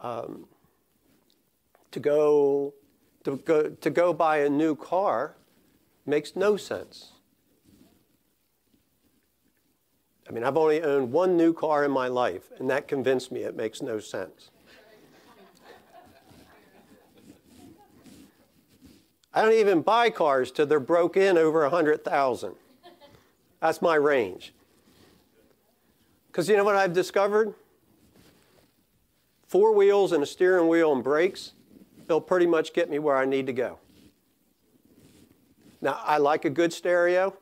[0.00, 0.46] Um,
[1.90, 2.74] to, go,
[3.24, 5.36] to, go, to go buy a new car
[6.06, 7.12] makes no sense.
[10.28, 13.42] I mean, I've only owned one new car in my life, and that convinced me
[13.42, 14.50] it makes no sense.
[19.36, 22.54] I don't even buy cars till they're broke in over 100,000.
[23.60, 24.54] That's my range.
[26.28, 27.52] Because you know what I've discovered?
[29.46, 31.52] Four wheels and a steering wheel and brakes,
[32.06, 33.78] they'll pretty much get me where I need to go.
[35.82, 37.36] Now, I like a good stereo.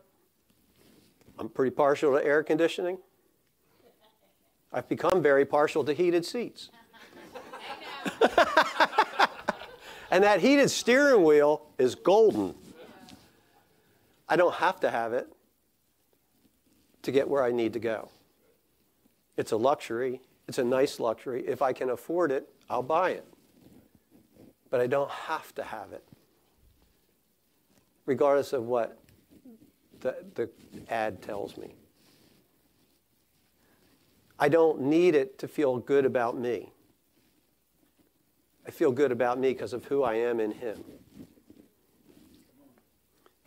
[1.38, 2.98] I'm pretty partial to air conditioning.
[4.72, 6.70] I've become very partial to heated seats.
[10.14, 12.55] And that heated steering wheel is golden.
[14.29, 15.27] I don't have to have it
[17.03, 18.09] to get where I need to go.
[19.37, 20.20] It's a luxury.
[20.46, 21.44] It's a nice luxury.
[21.48, 23.27] If I can afford it, I'll buy it.
[24.70, 26.05] But I don't have to have it,
[28.07, 28.96] regardless of what
[29.98, 30.48] the, the
[30.90, 31.74] ad tells me.
[34.38, 36.73] I don't need it to feel good about me.
[38.66, 40.83] I feel good about me because of who I am in Him.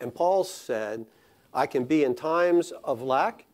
[0.00, 1.06] And Paul said,
[1.52, 3.46] I can be in times of lack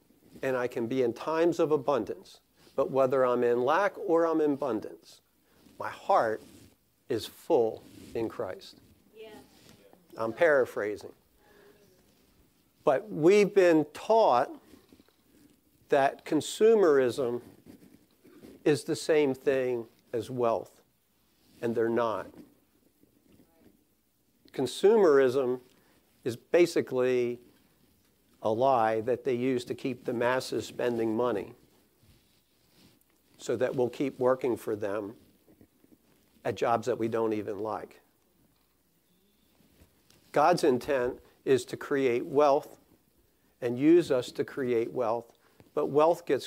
[0.43, 2.41] and I can be in times of abundance.
[2.77, 5.23] But whether I'm in lack or I'm in abundance,
[5.79, 6.43] my heart
[7.09, 7.83] is full
[8.15, 8.77] in Christ.
[9.17, 9.29] Yeah.
[10.19, 11.13] I'm paraphrasing.
[12.85, 14.51] But we've been taught
[15.89, 17.41] that consumerism
[18.65, 20.84] is the same thing as wealth
[21.65, 22.27] and they're not.
[24.53, 25.61] Consumerism
[26.23, 27.41] is basically
[28.43, 31.55] a lie that they use to keep the masses spending money
[33.39, 35.15] so that we'll keep working for them
[36.45, 38.03] at jobs that we don't even like.
[40.33, 42.77] God's intent is to create wealth
[43.63, 45.33] and use us to create wealth,
[45.75, 46.47] but wealth gets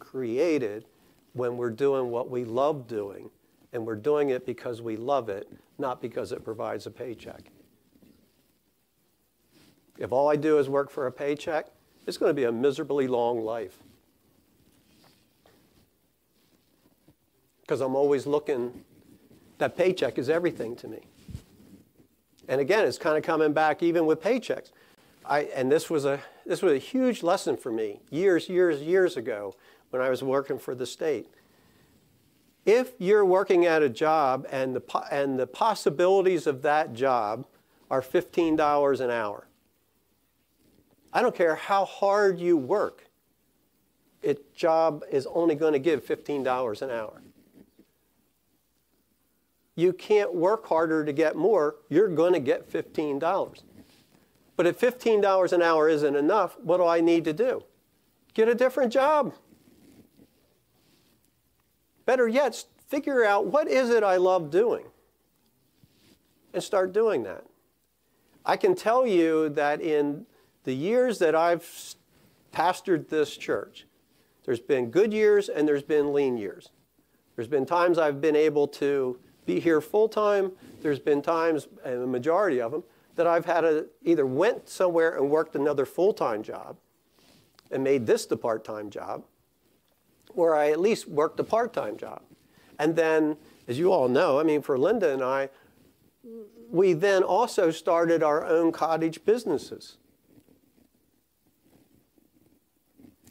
[0.00, 0.86] created
[1.34, 3.30] when we're doing what we love doing
[3.72, 7.50] and we're doing it because we love it, not because it provides a paycheck.
[9.98, 11.66] If all I do is work for a paycheck,
[12.06, 13.76] it's going to be a miserably long life.
[17.60, 18.84] Because I'm always looking,
[19.58, 21.00] that paycheck is everything to me.
[22.48, 24.70] And again, it's kind of coming back even with paychecks.
[25.26, 29.18] I, and this was, a, this was a huge lesson for me years, years, years
[29.18, 29.54] ago
[29.90, 31.28] when I was working for the state.
[32.68, 37.46] If you're working at a job and the, and the possibilities of that job
[37.90, 39.48] are $15 an hour,
[41.10, 43.06] I don't care how hard you work,
[44.20, 47.22] it job is only going to give $15 an hour.
[49.74, 53.62] You can't work harder to get more, you're going to get $15.
[54.56, 57.64] But if $15 an hour isn't enough, what do I need to do?
[58.34, 59.32] Get a different job.
[62.08, 64.86] Better yet, figure out what is it I love doing
[66.54, 67.44] and start doing that.
[68.46, 70.24] I can tell you that in
[70.64, 71.66] the years that I've
[72.50, 73.86] pastored this church,
[74.46, 76.70] there's been good years and there's been lean years.
[77.36, 80.52] There's been times I've been able to be here full time.
[80.80, 82.84] There's been times, and the majority of them,
[83.16, 86.78] that I've had to either went somewhere and worked another full time job
[87.70, 89.24] and made this the part time job,
[90.34, 92.22] where I at least worked a part time job.
[92.78, 95.48] And then, as you all know, I mean, for Linda and I,
[96.70, 99.96] we then also started our own cottage businesses.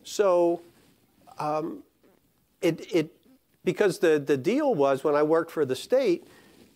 [0.03, 0.61] So
[1.37, 1.83] um,
[2.61, 3.11] it, it,
[3.63, 6.25] because the, the deal was when I worked for the state,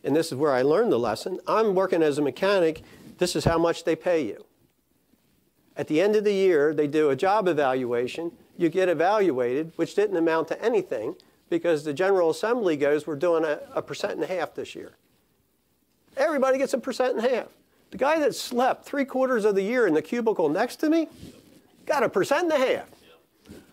[0.04, 2.84] and this is where I learned the lesson, I'm working as a mechanic,
[3.18, 4.46] this is how much they pay you.
[5.78, 8.32] At the end of the year, they do a job evaluation,
[8.62, 11.16] you get evaluated, which didn't amount to anything
[11.50, 14.94] because the General Assembly goes, we're doing a, a percent and a half this year.
[16.16, 17.48] Everybody gets a percent and a half.
[17.90, 21.08] The guy that slept three quarters of the year in the cubicle next to me
[21.86, 22.90] got a percent and a half.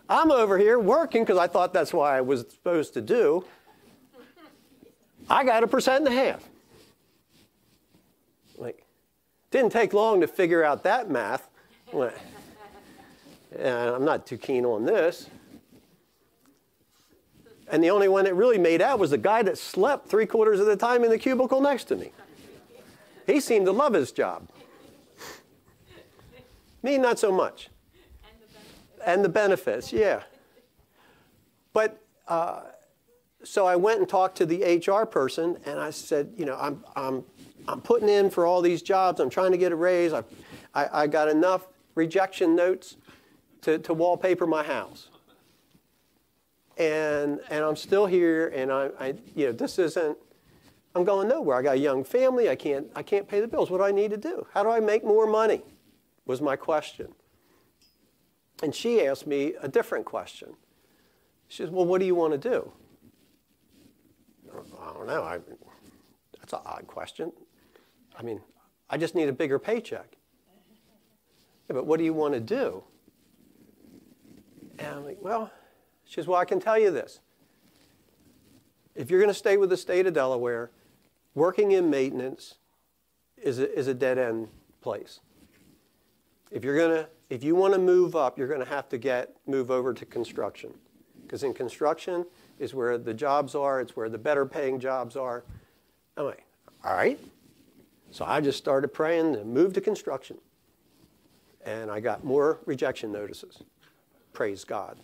[0.09, 3.45] I'm over here working because I thought that's what I was supposed to do.
[5.29, 6.43] I got a percent and a half.
[8.57, 8.83] Like,
[9.51, 11.47] didn't take long to figure out that math.
[13.57, 15.29] And I'm not too keen on this.
[17.71, 20.59] And the only one that really made out was the guy that slept three quarters
[20.59, 22.11] of the time in the cubicle next to me.
[23.27, 24.49] He seemed to love his job.
[26.81, 27.69] Me, not so much.
[29.05, 30.23] And the benefits, yeah.
[31.73, 32.61] But uh,
[33.43, 36.83] so I went and talked to the HR person, and I said, you know, I'm,
[36.95, 37.23] I'm,
[37.67, 39.19] I'm putting in for all these jobs.
[39.19, 40.11] I'm trying to get a raise.
[40.11, 40.23] I,
[40.73, 42.97] I, I got enough rejection notes
[43.61, 45.09] to, to wallpaper my house.
[46.77, 50.17] And, and I'm still here, and I, I, you know, this isn't,
[50.95, 51.57] I'm going nowhere.
[51.57, 52.49] I got a young family.
[52.49, 53.69] I can't, I can't pay the bills.
[53.69, 54.47] What do I need to do?
[54.53, 55.61] How do I make more money?
[56.25, 57.13] Was my question.
[58.63, 60.53] And she asked me a different question.
[61.47, 62.71] She says, Well, what do you want to do?
[64.79, 65.23] I don't know.
[65.23, 65.39] I,
[66.39, 67.31] that's an odd question.
[68.17, 68.41] I mean,
[68.89, 70.17] I just need a bigger paycheck.
[71.69, 72.83] Yeah, but what do you want to do?
[74.79, 75.51] And I'm like, Well,
[76.05, 77.19] she says, Well, I can tell you this.
[78.95, 80.71] If you're going to stay with the state of Delaware,
[81.35, 82.55] working in maintenance
[83.37, 84.49] is a, is a dead end
[84.81, 85.19] place.
[86.51, 88.97] If you're going to if you want to move up, you're going to have to
[88.97, 90.73] get move over to construction.
[91.21, 92.25] Because in construction
[92.57, 95.43] is where the jobs are, it's where the better paying jobs are.
[96.17, 96.43] I'm like,
[96.83, 97.19] all right.
[98.09, 100.39] So I just started praying to move to construction.
[101.63, 103.61] And I got more rejection notices.
[104.33, 104.97] Praise God.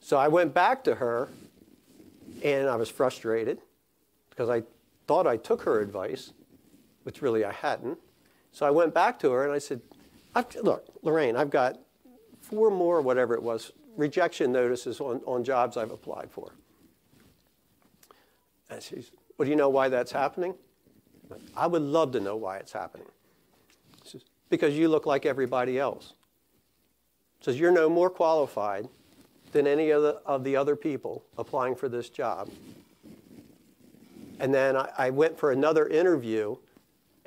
[0.00, 1.28] so I went back to her
[2.42, 3.58] and I was frustrated
[4.30, 4.62] because I
[5.06, 6.32] thought I took her advice,
[7.02, 7.98] which really I hadn't.
[8.52, 9.80] So I went back to her and I said,
[10.62, 11.78] Look, Lorraine, I've got
[12.40, 16.52] four more, whatever it was, rejection notices on, on jobs I've applied for.
[18.70, 20.54] And she's, Well, do you know why that's happening?
[21.56, 23.06] I would love to know why it's happening.
[24.50, 26.14] Because you look like everybody else.
[27.40, 28.88] Says you're no more qualified
[29.52, 32.50] than any of the, of the other people applying for this job.
[34.40, 36.56] And then I, I went for another interview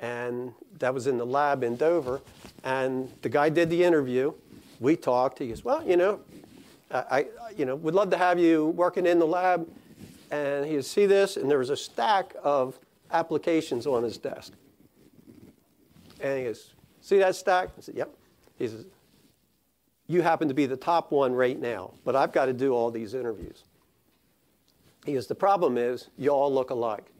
[0.02, 2.20] and that was in the lab in Dover.
[2.64, 4.32] And the guy did the interview.
[4.80, 5.38] We talked.
[5.38, 6.20] He goes, "Well, you know,
[6.90, 9.68] I, you know, would love to have you working in the lab."
[10.32, 12.78] And he goes, "See this?" And there was a stack of
[13.12, 14.52] applications on his desk.
[16.20, 16.72] And he goes,
[17.02, 18.16] "See that stack?" I said, "Yep."
[18.56, 18.86] He says,
[20.06, 22.90] "You happen to be the top one right now, but I've got to do all
[22.90, 23.64] these interviews."
[25.04, 27.12] He goes, "The problem is you all look alike."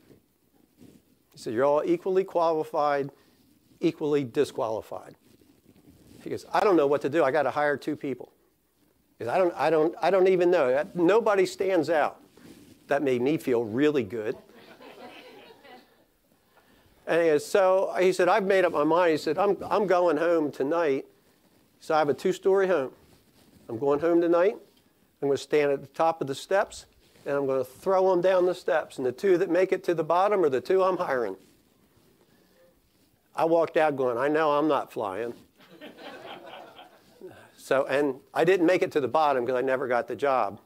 [1.33, 3.11] He said, You're all equally qualified,
[3.81, 5.17] equally disqualified.
[6.23, 7.25] He goes, I don't know what to do.
[7.25, 8.33] I got to hire two people.
[9.19, 10.87] He Because I don't, I, don't, I don't even know.
[10.95, 12.21] Nobody stands out.
[12.87, 14.37] That made me feel really good.
[17.07, 19.13] And so he said, I've made up my mind.
[19.13, 21.07] He said, I'm, I'm going home tonight.
[21.81, 22.93] So I have a two story home.
[23.69, 24.57] I'm going home tonight.
[25.21, 26.87] I'm going to stand at the top of the steps
[27.25, 28.99] and I'm going to throw them down the steps.
[28.99, 31.37] And the two that make it to the bottom are the two I'm hiring.
[33.35, 35.33] I walked out going, I know I'm not flying.
[37.57, 40.61] so, and I didn't make it to the bottom because I never got the job.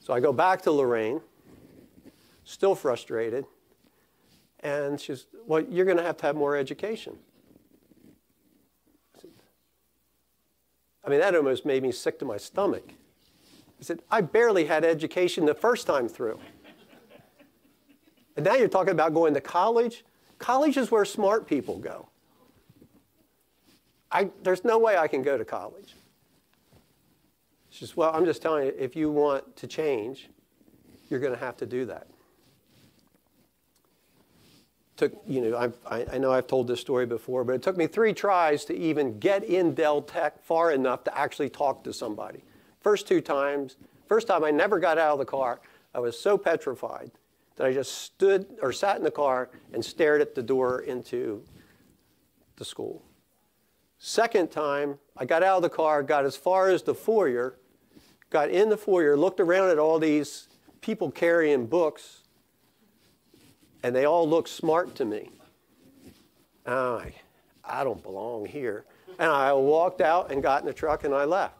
[0.00, 1.20] So I go back to Lorraine,
[2.44, 3.44] still frustrated.
[4.60, 7.16] And she's, well, you're going to have to have more education.
[11.04, 12.84] I mean, that almost made me sick to my stomach.
[13.78, 16.38] He said, I barely had education the first time through.
[18.36, 20.04] and now you're talking about going to college?
[20.38, 22.08] College is where smart people go.
[24.12, 25.94] I, there's no way I can go to college.
[27.70, 30.28] She says, Well, I'm just telling you, if you want to change,
[31.08, 32.08] you're going to have to do that.
[35.00, 37.86] Took, you know, I, I know I've told this story before, but it took me
[37.86, 42.44] three tries to even get in Del Tech far enough to actually talk to somebody.
[42.82, 45.62] First two times, first time I never got out of the car.
[45.94, 47.12] I was so petrified
[47.56, 51.42] that I just stood or sat in the car and stared at the door into
[52.56, 53.02] the school.
[53.96, 57.58] Second time, I got out of the car, got as far as the foyer,
[58.28, 60.48] got in the foyer, looked around at all these
[60.82, 62.19] people carrying books,
[63.82, 65.30] and they all looked smart to me.
[66.66, 67.14] Like,
[67.64, 68.84] I don't belong here.
[69.18, 71.54] And I walked out and got in the truck and I left.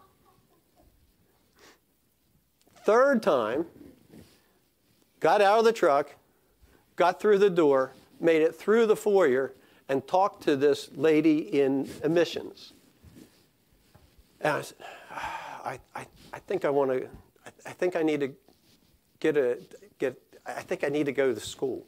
[2.85, 3.66] Third time,
[5.21, 6.14] got out of the truck,
[6.97, 9.55] got through the door, made it through the foyer,
[9.89, 12.73] and talked to this lady in admissions.
[14.41, 14.77] And I said,
[15.11, 17.09] I, I, I think I want to,
[17.45, 18.33] I, I think I need to
[19.18, 19.59] get a,
[19.99, 20.16] get,
[20.47, 21.87] I think I need to go to school.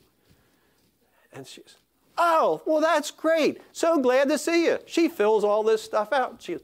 [1.33, 1.76] And she's,
[2.18, 3.61] oh, well, that's great.
[3.72, 4.78] So glad to see you.
[4.87, 6.37] She fills all this stuff out.
[6.41, 6.59] She,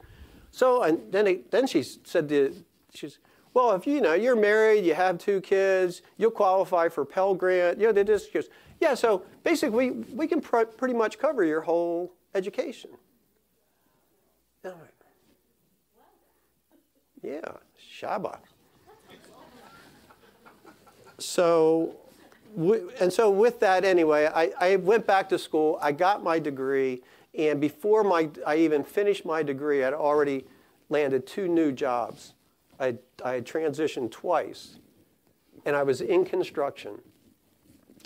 [0.51, 2.55] so, and then, then she said to,
[2.95, 3.19] she's,
[3.55, 7.81] well, if you know you're married, you have two kids, you'll qualify for Pell Grant.
[7.81, 8.49] You know, they just goes,
[8.81, 8.95] yeah.
[8.95, 12.91] So basically, we, we can pr- pretty much cover your whole education.
[14.65, 14.75] And
[17.23, 17.41] yeah,
[18.01, 18.39] Shabbat.
[21.19, 21.97] So,
[22.57, 25.79] and so with that anyway, I, I went back to school.
[25.81, 27.03] I got my degree,
[27.37, 30.45] and before my I even finished my degree, I'd already
[30.89, 32.35] landed two new jobs.
[32.81, 34.79] I, I had transitioned twice,
[35.65, 37.01] and I was in construction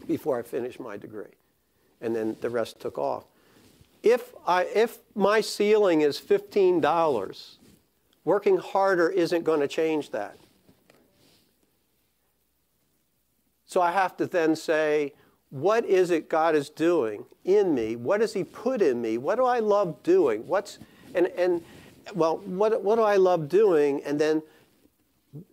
[0.07, 1.34] before I finished my degree,
[2.01, 3.24] and then the rest took off.
[4.03, 7.59] If I if my ceiling is fifteen dollars,
[8.24, 10.36] working harder isn't going to change that.
[13.73, 15.14] So I have to then say,
[15.49, 17.97] what is it God is doing in me?
[17.97, 19.16] What does He put in me?
[19.16, 20.47] What do I love doing?
[20.47, 20.79] What's
[21.14, 21.64] and and
[22.14, 24.03] well, what what do I love doing?
[24.05, 24.43] And then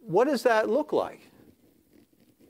[0.02, 1.22] what does that look like?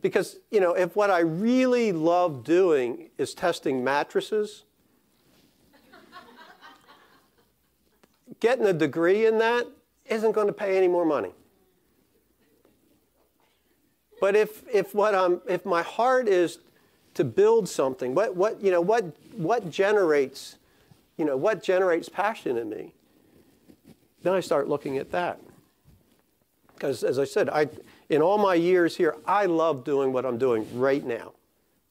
[0.02, 4.64] Because you know, if what I really love doing is testing mattresses,
[8.40, 9.68] getting a degree in that
[10.08, 11.32] isn't going to pay any more money.
[14.20, 16.60] But if, if, what I'm, if my heart is
[17.14, 19.06] to build something, what, what, you know, what,
[19.36, 20.58] what, generates,
[21.18, 22.94] you know, what generates passion in me,
[24.24, 25.40] then I start looking at that.
[26.74, 27.68] Because as I said, I,
[28.10, 31.34] in all my years here, I love doing what I'm doing right now.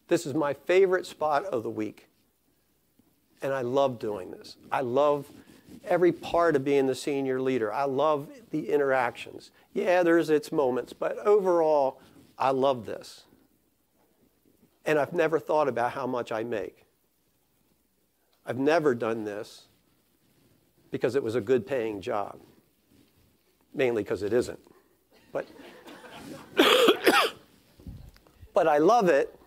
[0.09, 2.09] This is my favorite spot of the week.
[3.43, 4.57] And I love doing this.
[4.73, 5.27] I love
[5.85, 7.73] every part of being the senior leader.
[7.73, 9.51] I love the interactions.
[9.75, 12.01] Yeah, there's its moments, but overall,
[12.39, 13.25] I love this.
[14.85, 16.85] And I've never thought about how much I make.
[18.47, 19.67] I've never done this
[20.91, 22.39] because it was a good paying job,
[23.75, 24.59] mainly because it isn't.
[25.33, 25.47] But,
[28.55, 29.39] but I love it,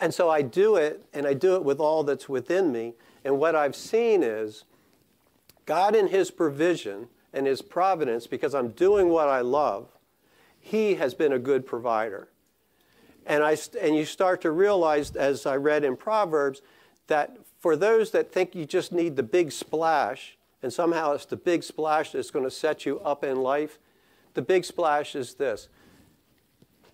[0.00, 2.94] and so I do it, and I do it with all that's within me.
[3.24, 4.64] And what I've seen is
[5.64, 9.88] God, in His provision and His providence, because I'm doing what I love,
[10.62, 12.28] He has been a good provider.
[13.26, 16.62] And, I, and you start to realize, as I read in Proverbs,
[17.08, 21.36] that for those that think you just need the big splash, and somehow it's the
[21.36, 23.78] big splash that's going to set you up in life,
[24.34, 25.68] the big splash is this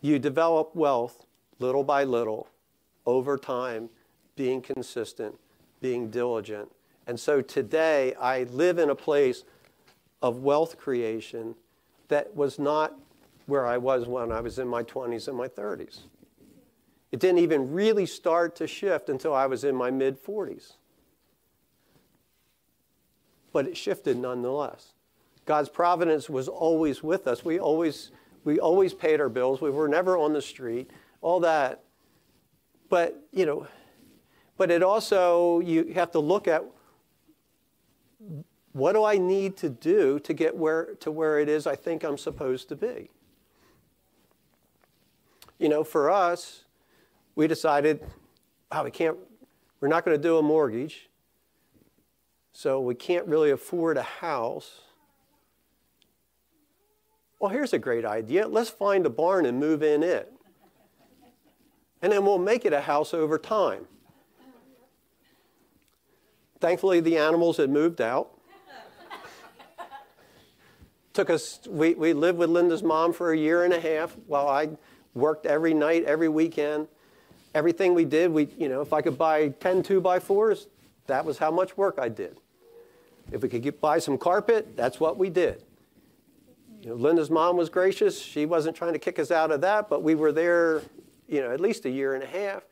[0.00, 1.26] you develop wealth
[1.58, 2.48] little by little,
[3.04, 3.90] over time,
[4.34, 5.34] being consistent,
[5.80, 6.70] being diligent.
[7.06, 9.44] And so today, I live in a place
[10.22, 11.54] of wealth creation
[12.08, 12.94] that was not
[13.48, 16.00] where I was when I was in my 20s and my 30s.
[17.10, 20.74] It didn't even really start to shift until I was in my mid 40s.
[23.50, 24.92] But it shifted nonetheless.
[25.46, 27.42] God's providence was always with us.
[27.42, 28.10] We always,
[28.44, 29.62] we always paid our bills.
[29.62, 30.90] We were never on the street,
[31.22, 31.84] all that.
[32.90, 33.66] But, you know,
[34.58, 36.64] but it also, you have to look at
[38.72, 42.04] what do I need to do to get where, to where it is I think
[42.04, 43.08] I'm supposed to be?
[45.58, 46.64] You know, for us,
[47.34, 48.00] we decided,
[48.70, 49.16] wow, we can't,
[49.80, 51.08] we're not going to do a mortgage.
[52.52, 54.80] So we can't really afford a house.
[57.38, 58.48] Well, here's a great idea.
[58.48, 60.32] Let's find a barn and move in it.
[62.02, 63.86] And then we'll make it a house over time.
[66.60, 68.30] Thankfully, the animals had moved out.
[71.12, 74.48] Took us, we, we lived with Linda's mom for a year and a half while
[74.48, 74.70] I
[75.18, 76.88] worked every night, every weekend.
[77.54, 80.66] Everything we did, we, you know, if I could buy 10 two by fours,
[81.06, 82.36] that was how much work I did.
[83.32, 85.62] If we could get, buy some carpet, that's what we did.
[86.82, 88.20] You know, Linda's mom was gracious.
[88.20, 90.82] She wasn't trying to kick us out of that, but we were there
[91.28, 92.62] you know, at least a year and a half.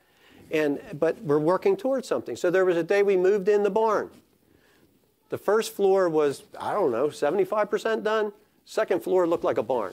[0.50, 2.36] And, but we're working towards something.
[2.36, 4.10] So there was a day we moved in the barn.
[5.28, 8.32] The first floor was, I don't know, 75% done.
[8.64, 9.92] Second floor looked like a barn.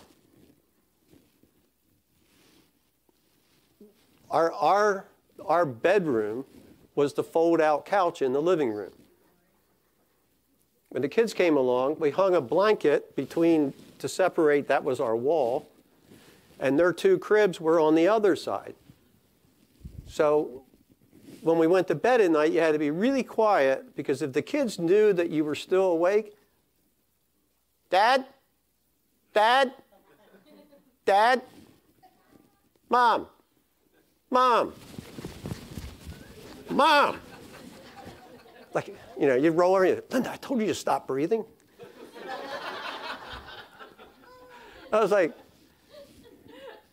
[4.33, 5.05] Our, our,
[5.45, 6.43] our bedroom
[6.95, 8.91] was the fold out couch in the living room.
[10.89, 15.15] When the kids came along, we hung a blanket between to separate, that was our
[15.15, 15.69] wall,
[16.59, 18.75] and their two cribs were on the other side.
[20.07, 20.63] So
[21.41, 24.33] when we went to bed at night, you had to be really quiet because if
[24.33, 26.35] the kids knew that you were still awake,
[27.89, 28.25] Dad,
[29.33, 29.73] Dad,
[31.05, 31.41] Dad,
[32.89, 33.27] Mom,
[34.33, 34.73] Mom,
[36.67, 37.19] Mom.
[38.73, 38.87] Like,
[39.19, 41.45] you know, you'd roll over and you Linda, I told you to stop breathing.
[44.91, 45.33] I was like,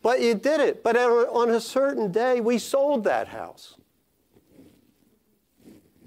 [0.02, 0.82] but you did it.
[0.82, 3.76] But on a certain day, we sold that house.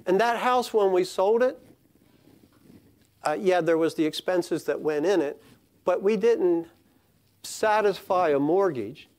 [0.06, 1.60] And that house, when we sold it,
[3.24, 5.42] uh, yeah, there was the expenses that went in it,
[5.84, 6.68] but we didn't
[7.42, 9.10] satisfy a mortgage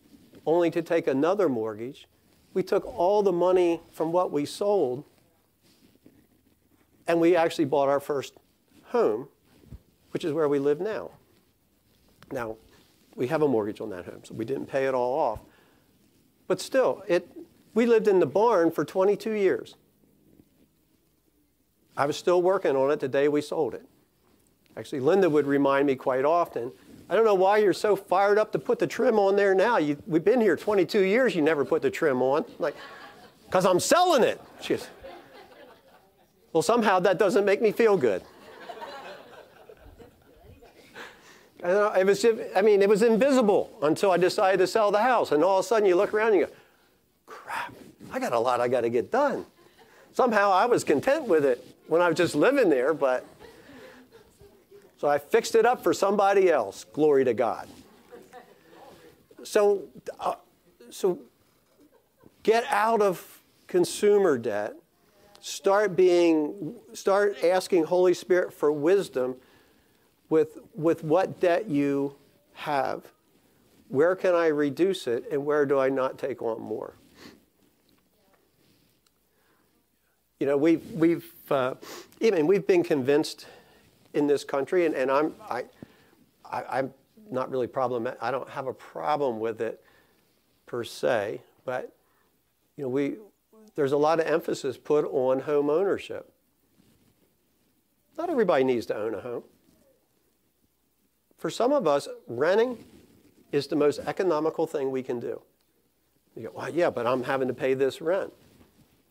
[0.47, 2.07] only to take another mortgage.
[2.53, 5.05] We took all the money from what we sold
[7.07, 8.35] and we actually bought our first
[8.85, 9.29] home,
[10.11, 11.11] which is where we live now.
[12.33, 12.57] Now,
[13.15, 15.41] we have a mortgage on that home, so we didn't pay it all off.
[16.47, 17.29] But still, it,
[17.75, 19.77] we lived in the barn for 22 years.
[21.97, 23.87] I was still working on it the day we sold it.
[24.77, 26.73] Actually, Linda would remind me quite often,
[27.09, 29.77] I don't know why you're so fired up to put the trim on there now.
[29.77, 32.45] You, we've been here 22 years, you never put the trim on.
[32.59, 32.75] like,
[33.45, 34.41] because I'm selling it.
[34.61, 34.89] She goes,
[36.53, 38.23] well, somehow that doesn't make me feel good.
[41.63, 42.25] it was,
[42.57, 45.33] I mean, it was invisible until I decided to sell the house.
[45.33, 46.53] And all of a sudden you look around and you go,
[47.27, 47.75] crap,
[48.13, 49.47] I got a lot I got to get done.
[50.13, 53.27] Somehow I was content with it when I was just living there, but
[55.05, 56.85] so I fixed it up for somebody else.
[56.85, 57.69] Glory to God.
[59.43, 59.83] So,
[60.19, 60.37] uh,
[60.89, 61.19] so
[62.43, 64.73] get out of consumer debt.
[65.43, 69.37] Start being, start asking Holy Spirit for wisdom
[70.31, 72.17] with, with what debt you
[72.55, 73.05] have.
[73.89, 76.95] Where can I reduce it and where do I not take on more?
[80.41, 81.75] You know, we've, we've, uh,
[82.23, 83.45] even we've been convinced
[84.15, 85.65] in this country, and, and I'm, I,
[86.51, 86.95] I, am
[87.31, 88.09] not really problem.
[88.21, 89.83] I don't have a problem with it
[90.67, 91.95] per se, but
[92.77, 93.17] you know, we,
[93.75, 96.33] there's a lot of emphasis put on home ownership.
[98.17, 99.43] Not everybody needs to own a home.
[101.37, 102.85] For some of us, renting
[103.53, 105.43] is the most economical thing we can do.
[106.37, 108.33] You go, well, yeah, but I'm having to pay this rent.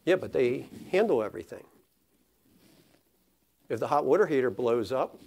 [0.05, 1.63] Yeah, but they handle everything.
[3.73, 5.17] If the hot water heater blows up,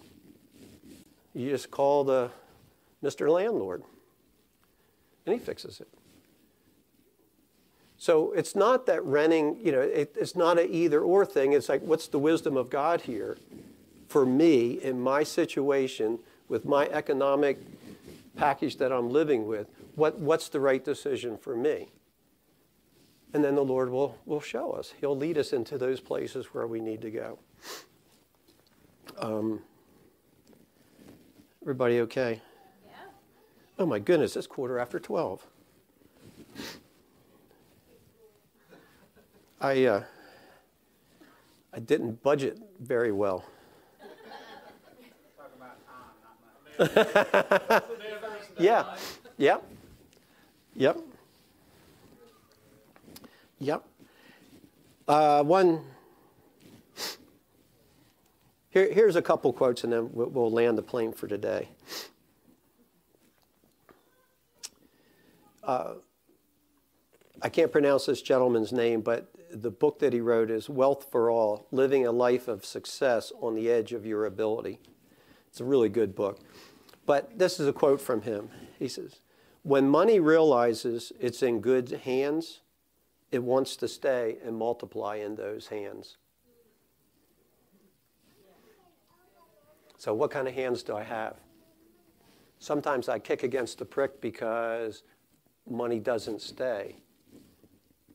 [1.35, 2.31] you just call the
[3.03, 3.29] Mr.
[3.29, 3.83] Landlord
[5.27, 5.89] and he fixes it.
[7.99, 11.55] So it's not that renting, you know, it, it's not an either or thing.
[11.55, 13.37] It's like, what's the wisdom of God here
[14.07, 17.59] for me in my situation with my economic
[18.37, 19.67] package that I'm living with?
[19.97, 21.89] What, what's the right decision for me?
[23.35, 24.95] And then the Lord will, will show us.
[25.01, 27.41] He'll lead us into those places where we need to go.
[29.19, 29.61] Um,
[31.63, 32.43] everybody okay?
[32.85, 32.93] Yeah.
[33.79, 35.47] Oh my goodness, it's quarter after 12.
[39.61, 40.03] I, uh,
[41.73, 43.45] I didn't budget very well.
[48.59, 48.85] yeah,
[49.39, 49.65] yep,
[50.75, 50.99] yep,
[53.59, 53.83] yep.
[55.09, 55.83] Uh, one.
[58.77, 61.71] Here, here's a couple quotes, and then we'll, we'll land the plane for today.
[65.65, 65.95] Uh,
[67.41, 71.31] I can't pronounce this gentleman's name, but the book that he wrote is Wealth for
[71.31, 74.79] All Living a Life of Success on the Edge of Your Ability.
[75.49, 76.41] It's a really good book.
[77.07, 78.51] But this is a quote from him.
[78.79, 79.21] He says,
[79.63, 82.61] When money realizes it's in good hands,
[83.33, 86.19] it wants to stay and multiply in those hands.
[89.99, 91.37] So, what kind of hands do I have?
[92.59, 95.03] Sometimes I kick against the prick because
[95.69, 96.97] money doesn't stay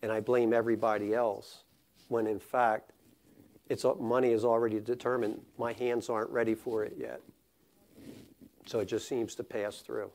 [0.02, 1.64] and I blame everybody else
[2.08, 2.92] when in fact
[3.70, 5.42] it's money is already determined.
[5.58, 7.22] My hands aren't ready for it yet.
[8.66, 10.12] So it just seems to pass through.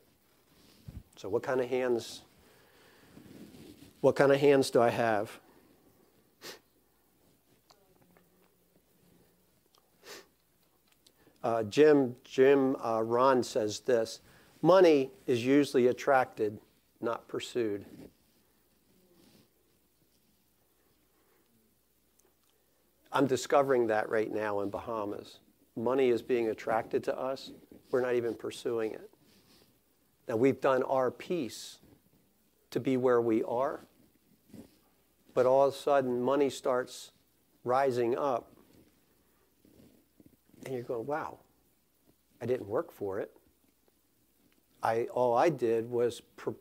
[1.16, 2.22] So what kind of hands
[4.00, 5.40] What kind of hands do I have?
[11.46, 14.18] Uh, Jim Jim uh, Rohn says this:
[14.62, 16.58] money is usually attracted,
[17.00, 17.86] not pursued.
[23.12, 25.38] I'm discovering that right now in Bahamas.
[25.76, 27.52] Money is being attracted to us.
[27.92, 29.08] We're not even pursuing it.
[30.26, 31.78] Now we've done our piece
[32.72, 33.86] to be where we are,
[35.32, 37.12] but all of a sudden money starts
[37.62, 38.55] rising up
[40.66, 41.38] and you're going, wow,
[42.42, 43.30] I didn't work for it.
[44.82, 46.54] I, all I did was pre-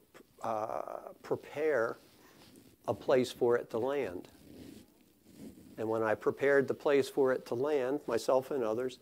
[0.43, 1.97] uh, prepare
[2.87, 4.27] a place for it to land.
[5.79, 8.99] And when I prepared the place for it to land, myself and others,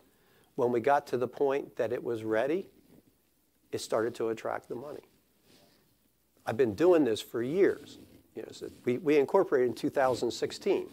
[0.56, 2.70] when we got to the point that it was ready,
[3.74, 5.04] it started to attract the money.
[6.46, 8.00] I've been doing this for years.
[8.36, 10.88] You know, so we, we incorporated in 2016.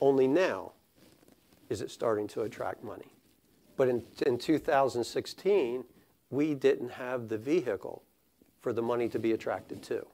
[0.00, 0.72] Only now
[1.68, 3.12] is it starting to attract money.
[3.76, 5.84] But in, in 2016,
[6.30, 8.02] we didn't have the vehicle
[8.60, 10.06] for the money to be attracted to.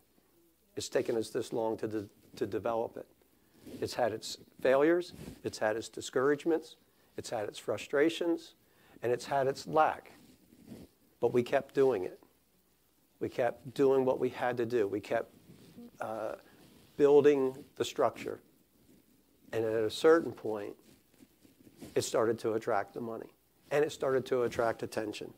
[0.77, 3.07] It's taken us this long to, de- to develop it.
[3.81, 5.13] It's had its failures,
[5.45, 6.77] it's had its discouragements,
[7.17, 8.55] it's had its frustrations,
[9.03, 10.13] and it's had its lack.
[11.21, 12.19] But we kept doing it.
[13.21, 14.89] We kept doing what we had to do.
[14.89, 15.31] We kept
[16.01, 16.33] uh,
[16.97, 18.41] building the structure.
[19.53, 20.75] And at a certain point,
[21.95, 23.31] it started to attract the money
[23.71, 25.33] and it started to attract attention.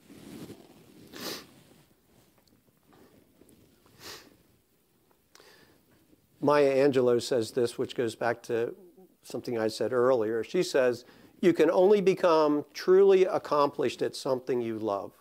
[6.41, 8.75] Maya Angelou says this, which goes back to
[9.23, 10.45] something I said earlier.
[10.45, 11.07] She says,
[11.41, 15.13] You can only become truly accomplished at something you love.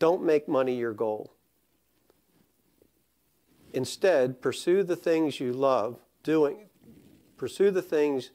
[0.00, 1.32] Don't make money your goal.
[3.72, 6.68] Instead, pursue the things you love doing,
[7.36, 8.30] pursue the things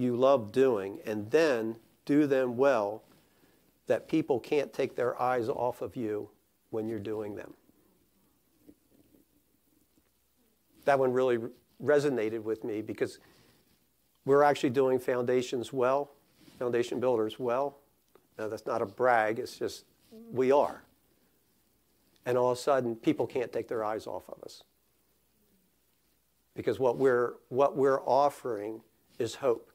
[0.00, 3.02] you love doing, and then do them well
[3.86, 6.28] that people can't take their eyes off of you
[6.70, 7.52] when you're doing them.
[10.84, 11.38] That one really
[11.82, 13.18] resonated with me because
[14.24, 16.12] we're actually doing foundations well,
[16.58, 17.78] foundation builders well.
[18.38, 19.84] Now, that's not a brag, it's just
[20.32, 20.82] we are.
[22.26, 24.62] And all of a sudden, people can't take their eyes off of us.
[26.54, 28.80] Because what we're, what we're offering
[29.18, 29.70] is hope.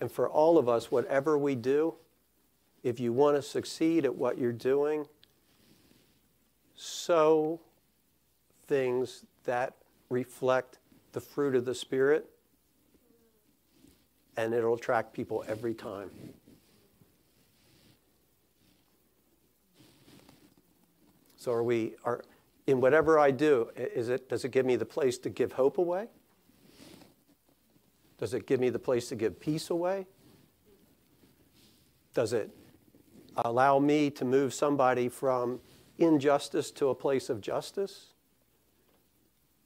[0.00, 1.94] And for all of us, whatever we do,
[2.82, 5.06] if you want to succeed at what you're doing,
[6.74, 7.60] sow
[8.66, 9.74] things that
[10.10, 10.78] reflect
[11.12, 12.28] the fruit of the Spirit,
[14.36, 16.10] and it'll attract people every time.
[21.36, 22.22] So are we are
[22.66, 25.78] in whatever I do, is it does it give me the place to give hope
[25.78, 26.08] away?
[28.18, 30.06] Does it give me the place to give peace away?
[32.14, 32.50] Does it
[33.36, 35.60] allow me to move somebody from
[35.98, 38.14] injustice to a place of justice?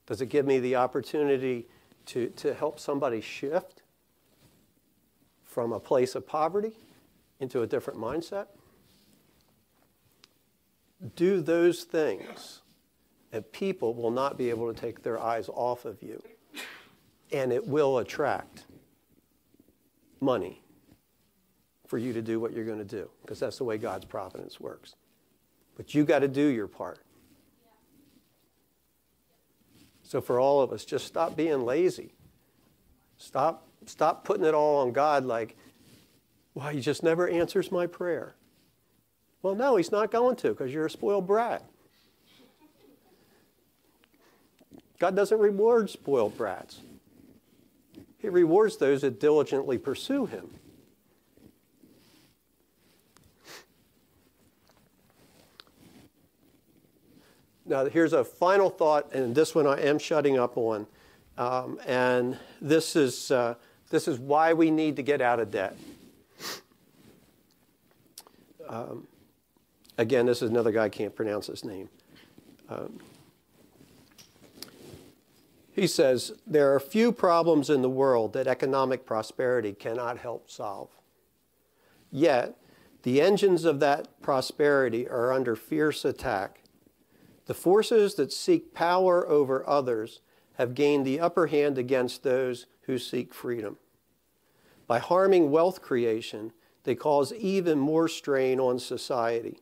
[0.07, 1.68] Does it give me the opportunity
[2.07, 3.82] to, to help somebody shift
[5.44, 6.72] from a place of poverty
[7.38, 8.46] into a different mindset?
[11.14, 12.62] Do those things,
[13.32, 16.20] and people will not be able to take their eyes off of you
[17.33, 18.64] and it will attract
[20.20, 20.62] money
[21.87, 24.61] for you to do what you're going to do because that's the way God's providence
[24.61, 24.95] works.
[25.76, 27.01] But you got to do your part.
[30.03, 32.14] So for all of us, just stop being lazy.
[33.16, 35.57] Stop stop putting it all on God like,
[36.55, 38.35] well, he just never answers my prayer.
[39.43, 41.64] Well, no, he's not going to because you're a spoiled brat.
[44.99, 46.81] God doesn't reward spoiled brats.
[48.21, 50.51] He rewards those that diligently pursue him.
[57.64, 60.87] Now, here's a final thought, and this one I am shutting up on.
[61.39, 63.55] Um, and this is, uh,
[63.91, 65.77] this is why we need to get out of debt.
[68.68, 69.07] Um,
[69.99, 71.89] again, this is another guy, I can't pronounce his name.
[72.68, 72.99] Um,
[75.81, 80.91] he says, There are few problems in the world that economic prosperity cannot help solve.
[82.12, 82.55] Yet,
[83.03, 86.64] the engines of that prosperity are under fierce attack.
[87.47, 90.20] The forces that seek power over others
[90.59, 93.78] have gained the upper hand against those who seek freedom.
[94.87, 96.53] By harming wealth creation,
[96.85, 99.61] they cause even more strain on society.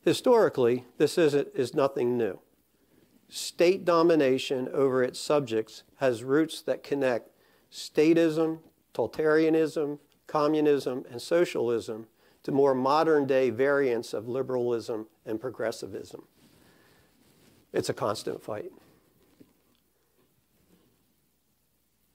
[0.00, 2.38] Historically, this isn't, is nothing new.
[3.34, 7.30] State domination over its subjects has roots that connect
[7.72, 8.60] statism,
[8.94, 12.06] totalitarianism, communism, and socialism
[12.44, 16.22] to more modern day variants of liberalism and progressivism.
[17.72, 18.70] It's a constant fight.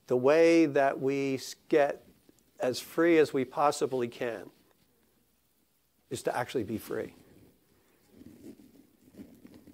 [0.06, 2.02] The way that we get
[2.60, 4.48] as free as we possibly can
[6.08, 7.12] is to actually be free.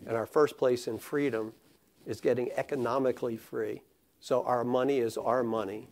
[0.06, 1.52] And our first place in freedom
[2.06, 3.82] is getting economically free.
[4.20, 5.88] So our money is our money.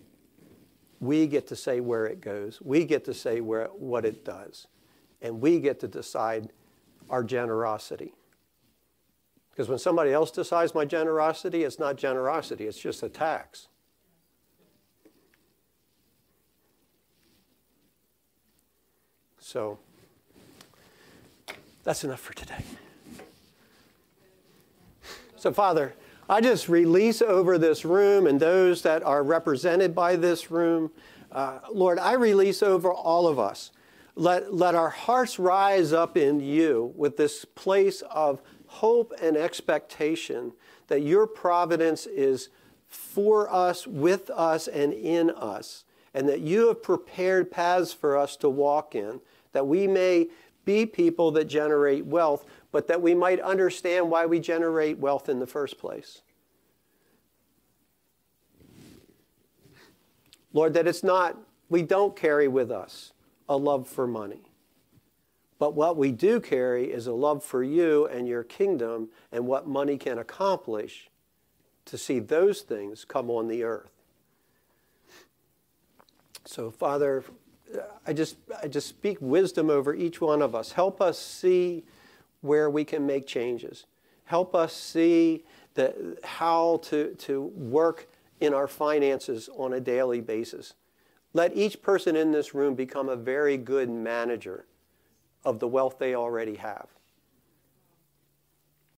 [1.00, 2.60] We get to say where it goes.
[2.62, 4.68] We get to say where, what it does.
[5.20, 6.50] And we get to decide
[7.10, 8.14] our generosity.
[9.50, 13.68] Because when somebody else decides my generosity, it's not generosity, it's just a tax.
[19.38, 19.78] So
[21.84, 22.64] that's enough for today.
[25.44, 25.94] So, Father,
[26.26, 30.90] I just release over this room and those that are represented by this room.
[31.30, 33.70] Uh, Lord, I release over all of us.
[34.14, 40.54] Let, let our hearts rise up in you with this place of hope and expectation
[40.86, 42.48] that your providence is
[42.88, 45.84] for us, with us, and in us,
[46.14, 49.20] and that you have prepared paths for us to walk in,
[49.52, 50.28] that we may
[50.64, 55.38] be people that generate wealth, but that we might understand why we generate wealth in
[55.38, 56.22] the first place.
[60.52, 63.12] Lord, that it's not, we don't carry with us
[63.48, 64.50] a love for money.
[65.60, 69.68] But what we do carry is a love for you and your kingdom and what
[69.68, 71.08] money can accomplish
[71.84, 73.92] to see those things come on the earth.
[76.44, 77.22] So, Father,
[78.04, 80.72] I just, I just speak wisdom over each one of us.
[80.72, 81.84] Help us see
[82.44, 83.86] where we can make changes.
[84.26, 88.06] Help us see the, how to, to work
[88.40, 90.74] in our finances on a daily basis.
[91.32, 94.66] Let each person in this room become a very good manager
[95.42, 96.88] of the wealth they already have.